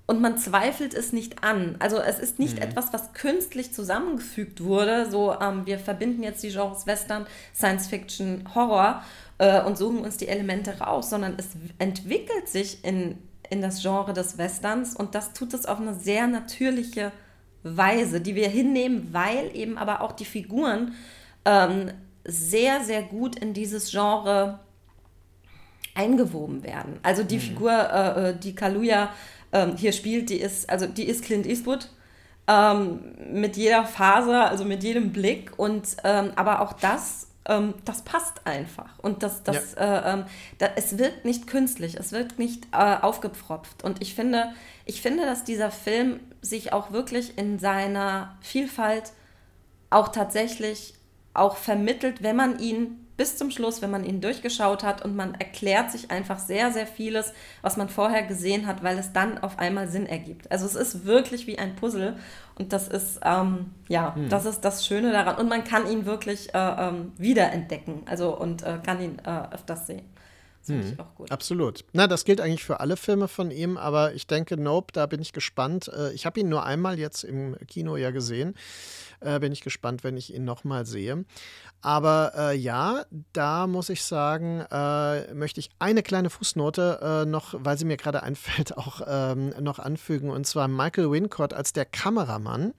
[0.08, 1.76] und man zweifelt es nicht an.
[1.78, 2.64] Also es ist nicht mhm.
[2.64, 5.10] etwas, was künstlich zusammengefügt wurde.
[5.12, 9.04] So, ähm, wir verbinden jetzt die Genres Western, Science Fiction, Horror
[9.38, 13.20] äh, und suchen uns die Elemente raus, sondern es entwickelt sich in,
[13.52, 17.12] in das Genre des Westerns und das tut es auf eine sehr natürliche
[17.62, 20.96] Weise, die wir hinnehmen, weil eben aber auch die Figuren
[21.46, 21.92] ähm,
[22.30, 24.60] sehr, sehr gut in dieses Genre
[25.96, 27.00] eingewoben werden.
[27.04, 27.42] Also die mhm.
[27.42, 29.10] Figur, äh, äh, die Kaluja
[29.52, 31.90] ähm, hier spielt, die ist, also die ist Clint Eastwood.
[32.48, 38.02] Ähm, mit jeder Phase, also mit jedem Blick und ähm, aber auch das, ähm, das
[38.02, 40.00] passt einfach und das, das, ja.
[40.00, 40.26] äh, ähm,
[40.58, 44.52] da, es wirkt nicht künstlich, es wirkt nicht äh, aufgepfropft und ich finde,
[44.86, 49.12] ich finde, dass dieser Film sich auch wirklich in seiner Vielfalt
[49.92, 50.96] auch tatsächlich
[51.34, 55.36] auch vermittelt, wenn man ihn bis zum Schluss, wenn man ihn durchgeschaut hat und man
[55.36, 59.60] erklärt sich einfach sehr, sehr vieles, was man vorher gesehen hat, weil es dann auf
[59.60, 60.50] einmal Sinn ergibt.
[60.50, 62.16] Also es ist wirklich wie ein Puzzle
[62.58, 64.30] und das ist, ähm, ja, hm.
[64.30, 65.36] das ist das Schöne daran.
[65.36, 69.88] Und man kann ihn wirklich äh, ähm, wiederentdecken also, und äh, kann ihn äh, öfters
[69.88, 70.06] sehen.
[70.60, 70.94] Das finde hm.
[70.94, 71.30] ich auch gut.
[71.30, 71.84] Absolut.
[71.92, 75.22] Na, das gilt eigentlich für alle Filme von ihm, aber ich denke, Nope, da bin
[75.22, 75.90] ich gespannt.
[75.94, 78.56] Äh, ich habe ihn nur einmal jetzt im Kino ja gesehen.
[79.22, 81.26] Äh, bin ich gespannt, wenn ich ihn nochmal sehe.
[81.82, 87.56] Aber äh, ja, da muss ich sagen, äh, möchte ich eine kleine Fußnote äh, noch,
[87.58, 90.30] weil sie mir gerade einfällt, auch ähm, noch anfügen.
[90.30, 92.74] Und zwar Michael Wincott als der Kameramann,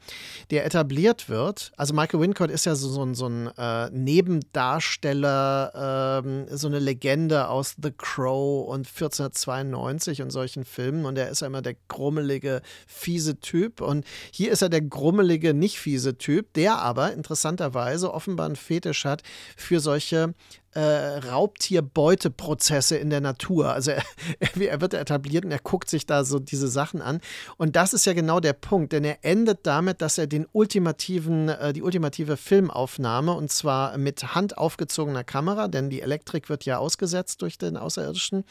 [0.51, 1.73] der etabliert wird.
[1.77, 7.49] Also Michael Wincott ist ja so, so, so ein äh, Nebendarsteller, ähm, so eine Legende
[7.49, 11.07] aus The Crow und 1492 und solchen Filmen.
[11.07, 13.81] Und er ist ja immer der grummelige, fiese Typ.
[13.81, 19.05] Und hier ist er der grummelige, nicht fiese Typ, der aber interessanterweise offenbar ein Fetisch
[19.05, 19.23] hat
[19.57, 20.35] für solche
[20.73, 23.73] äh, Raubtierbeuteprozesse in der Natur.
[23.73, 23.91] Also
[24.39, 27.21] er, er, wird etabliert und er guckt sich da so diese Sachen an.
[27.57, 31.49] Und das ist ja genau der Punkt, denn er endet damit, dass er den ultimativen,
[31.49, 36.79] äh, die ultimative Filmaufnahme und zwar mit Hand aufgezogener Kamera, denn die Elektrik wird ja
[36.79, 38.45] ausgesetzt durch den Außerirdischen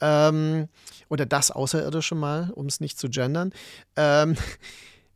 [0.00, 0.68] ähm,
[1.08, 3.52] oder das Außerirdische mal, um es nicht zu gendern.
[3.96, 4.36] Ähm,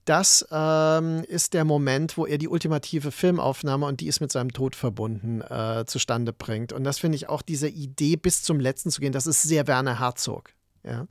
[0.04, 4.52] das ähm, ist der Moment, wo er die ultimative Filmaufnahme und die ist mit seinem
[4.52, 6.72] Tod verbunden äh, zustande bringt.
[6.72, 9.66] Und das finde ich auch diese Idee, bis zum letzten zu gehen, das ist sehr
[9.66, 10.50] Werner Herzog.
[10.82, 11.06] Ja?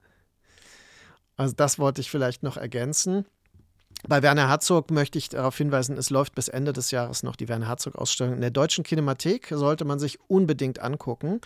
[1.37, 3.25] Also das wollte ich vielleicht noch ergänzen.
[4.07, 7.49] Bei Werner Herzog möchte ich darauf hinweisen, es läuft bis Ende des Jahres noch die
[7.49, 9.47] Werner Herzog-Ausstellung in der Deutschen Kinemathek.
[9.51, 11.41] Sollte man sich unbedingt angucken.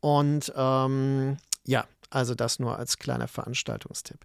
[0.00, 4.18] Und ähm, ja, also das nur als kleiner Veranstaltungstipp.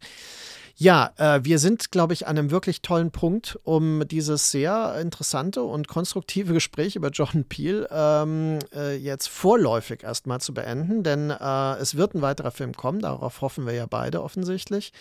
[0.80, 5.63] Ja, äh, wir sind, glaube ich, an einem wirklich tollen Punkt, um dieses sehr interessante
[5.63, 11.78] und konstruktive Gespräch über John Peel ähm, äh, jetzt vorläufig erstmal zu beenden, denn äh,
[11.78, 14.93] es wird ein weiterer Film kommen, darauf hoffen wir ja beide offensichtlich.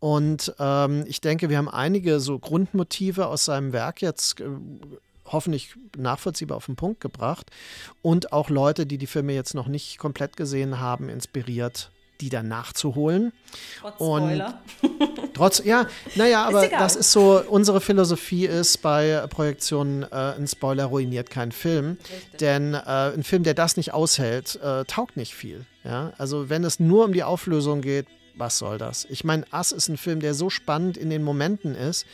[0.00, 4.46] Und ähm, ich denke, wir haben einige so Grundmotive aus seinem Werk jetzt äh,
[5.26, 7.50] hoffentlich nachvollziehbar auf den Punkt gebracht
[8.00, 11.90] und auch Leute, die die Filme jetzt noch nicht komplett gesehen haben, inspiriert
[12.20, 13.32] die dann nachzuholen.
[13.80, 14.62] Trotz Spoiler.
[14.82, 20.34] Und trotz, ja, naja, aber ist das ist so, unsere Philosophie ist bei Projektionen, äh,
[20.36, 21.98] ein Spoiler ruiniert keinen Film.
[22.00, 22.38] Richtig.
[22.40, 25.64] Denn äh, ein Film, der das nicht aushält, äh, taugt nicht viel.
[25.84, 26.12] Ja?
[26.18, 28.06] Also wenn es nur um die Auflösung geht,
[28.38, 29.04] was soll das?
[29.10, 32.06] Ich meine, Ass ist ein Film, der so spannend in den Momenten ist.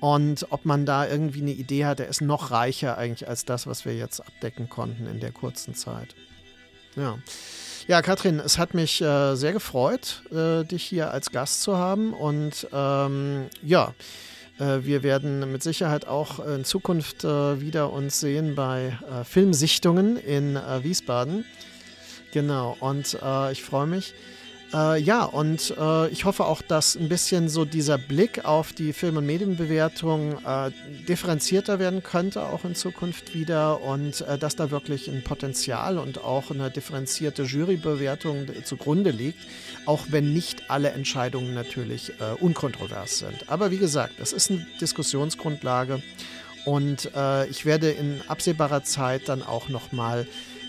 [0.00, 3.66] Und ob man da irgendwie eine Idee hat, der ist noch reicher eigentlich als das,
[3.66, 6.14] was wir jetzt abdecken konnten in der kurzen Zeit.
[6.96, 7.18] Ja.
[7.88, 12.12] Ja, Katrin, es hat mich äh, sehr gefreut, äh, dich hier als Gast zu haben.
[12.12, 13.94] Und ähm, ja,
[14.58, 20.18] äh, wir werden mit Sicherheit auch in Zukunft äh, wieder uns sehen bei äh, Filmsichtungen
[20.18, 21.46] in äh, Wiesbaden.
[22.34, 23.16] Genau, und
[23.52, 24.12] ich freue mich.
[24.72, 28.92] Äh, ja, und äh, ich hoffe auch, dass ein bisschen so dieser Blick auf die
[28.92, 30.70] Film- und Medienbewertung äh,
[31.08, 36.22] differenzierter werden könnte, auch in Zukunft wieder, und äh, dass da wirklich ein Potenzial und
[36.22, 39.38] auch eine differenzierte Jurybewertung zugrunde liegt,
[39.86, 43.48] auch wenn nicht alle Entscheidungen natürlich äh, unkontrovers sind.
[43.48, 46.02] Aber wie gesagt, das ist eine Diskussionsgrundlage
[46.66, 50.26] und äh, ich werde in absehbarer Zeit dann auch nochmal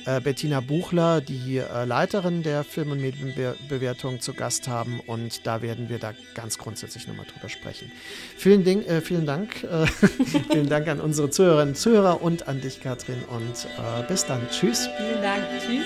[0.10, 5.00] äh, Bettina Buchler, die äh, Leiterin der Film- und Medienbewertung, zu Gast haben.
[5.06, 7.92] Und da werden wir da ganz grundsätzlich nochmal drüber sprechen.
[8.38, 9.64] Vielen, Ding, äh, vielen Dank.
[9.64, 9.86] Äh,
[10.52, 13.24] vielen Dank an unsere Zuhörerinnen und Zuhörer und an dich, Katrin.
[13.30, 14.42] Und äh, bis dann.
[14.50, 14.88] Tschüss.
[14.98, 15.44] Vielen Dank.
[15.60, 15.86] Tschüss.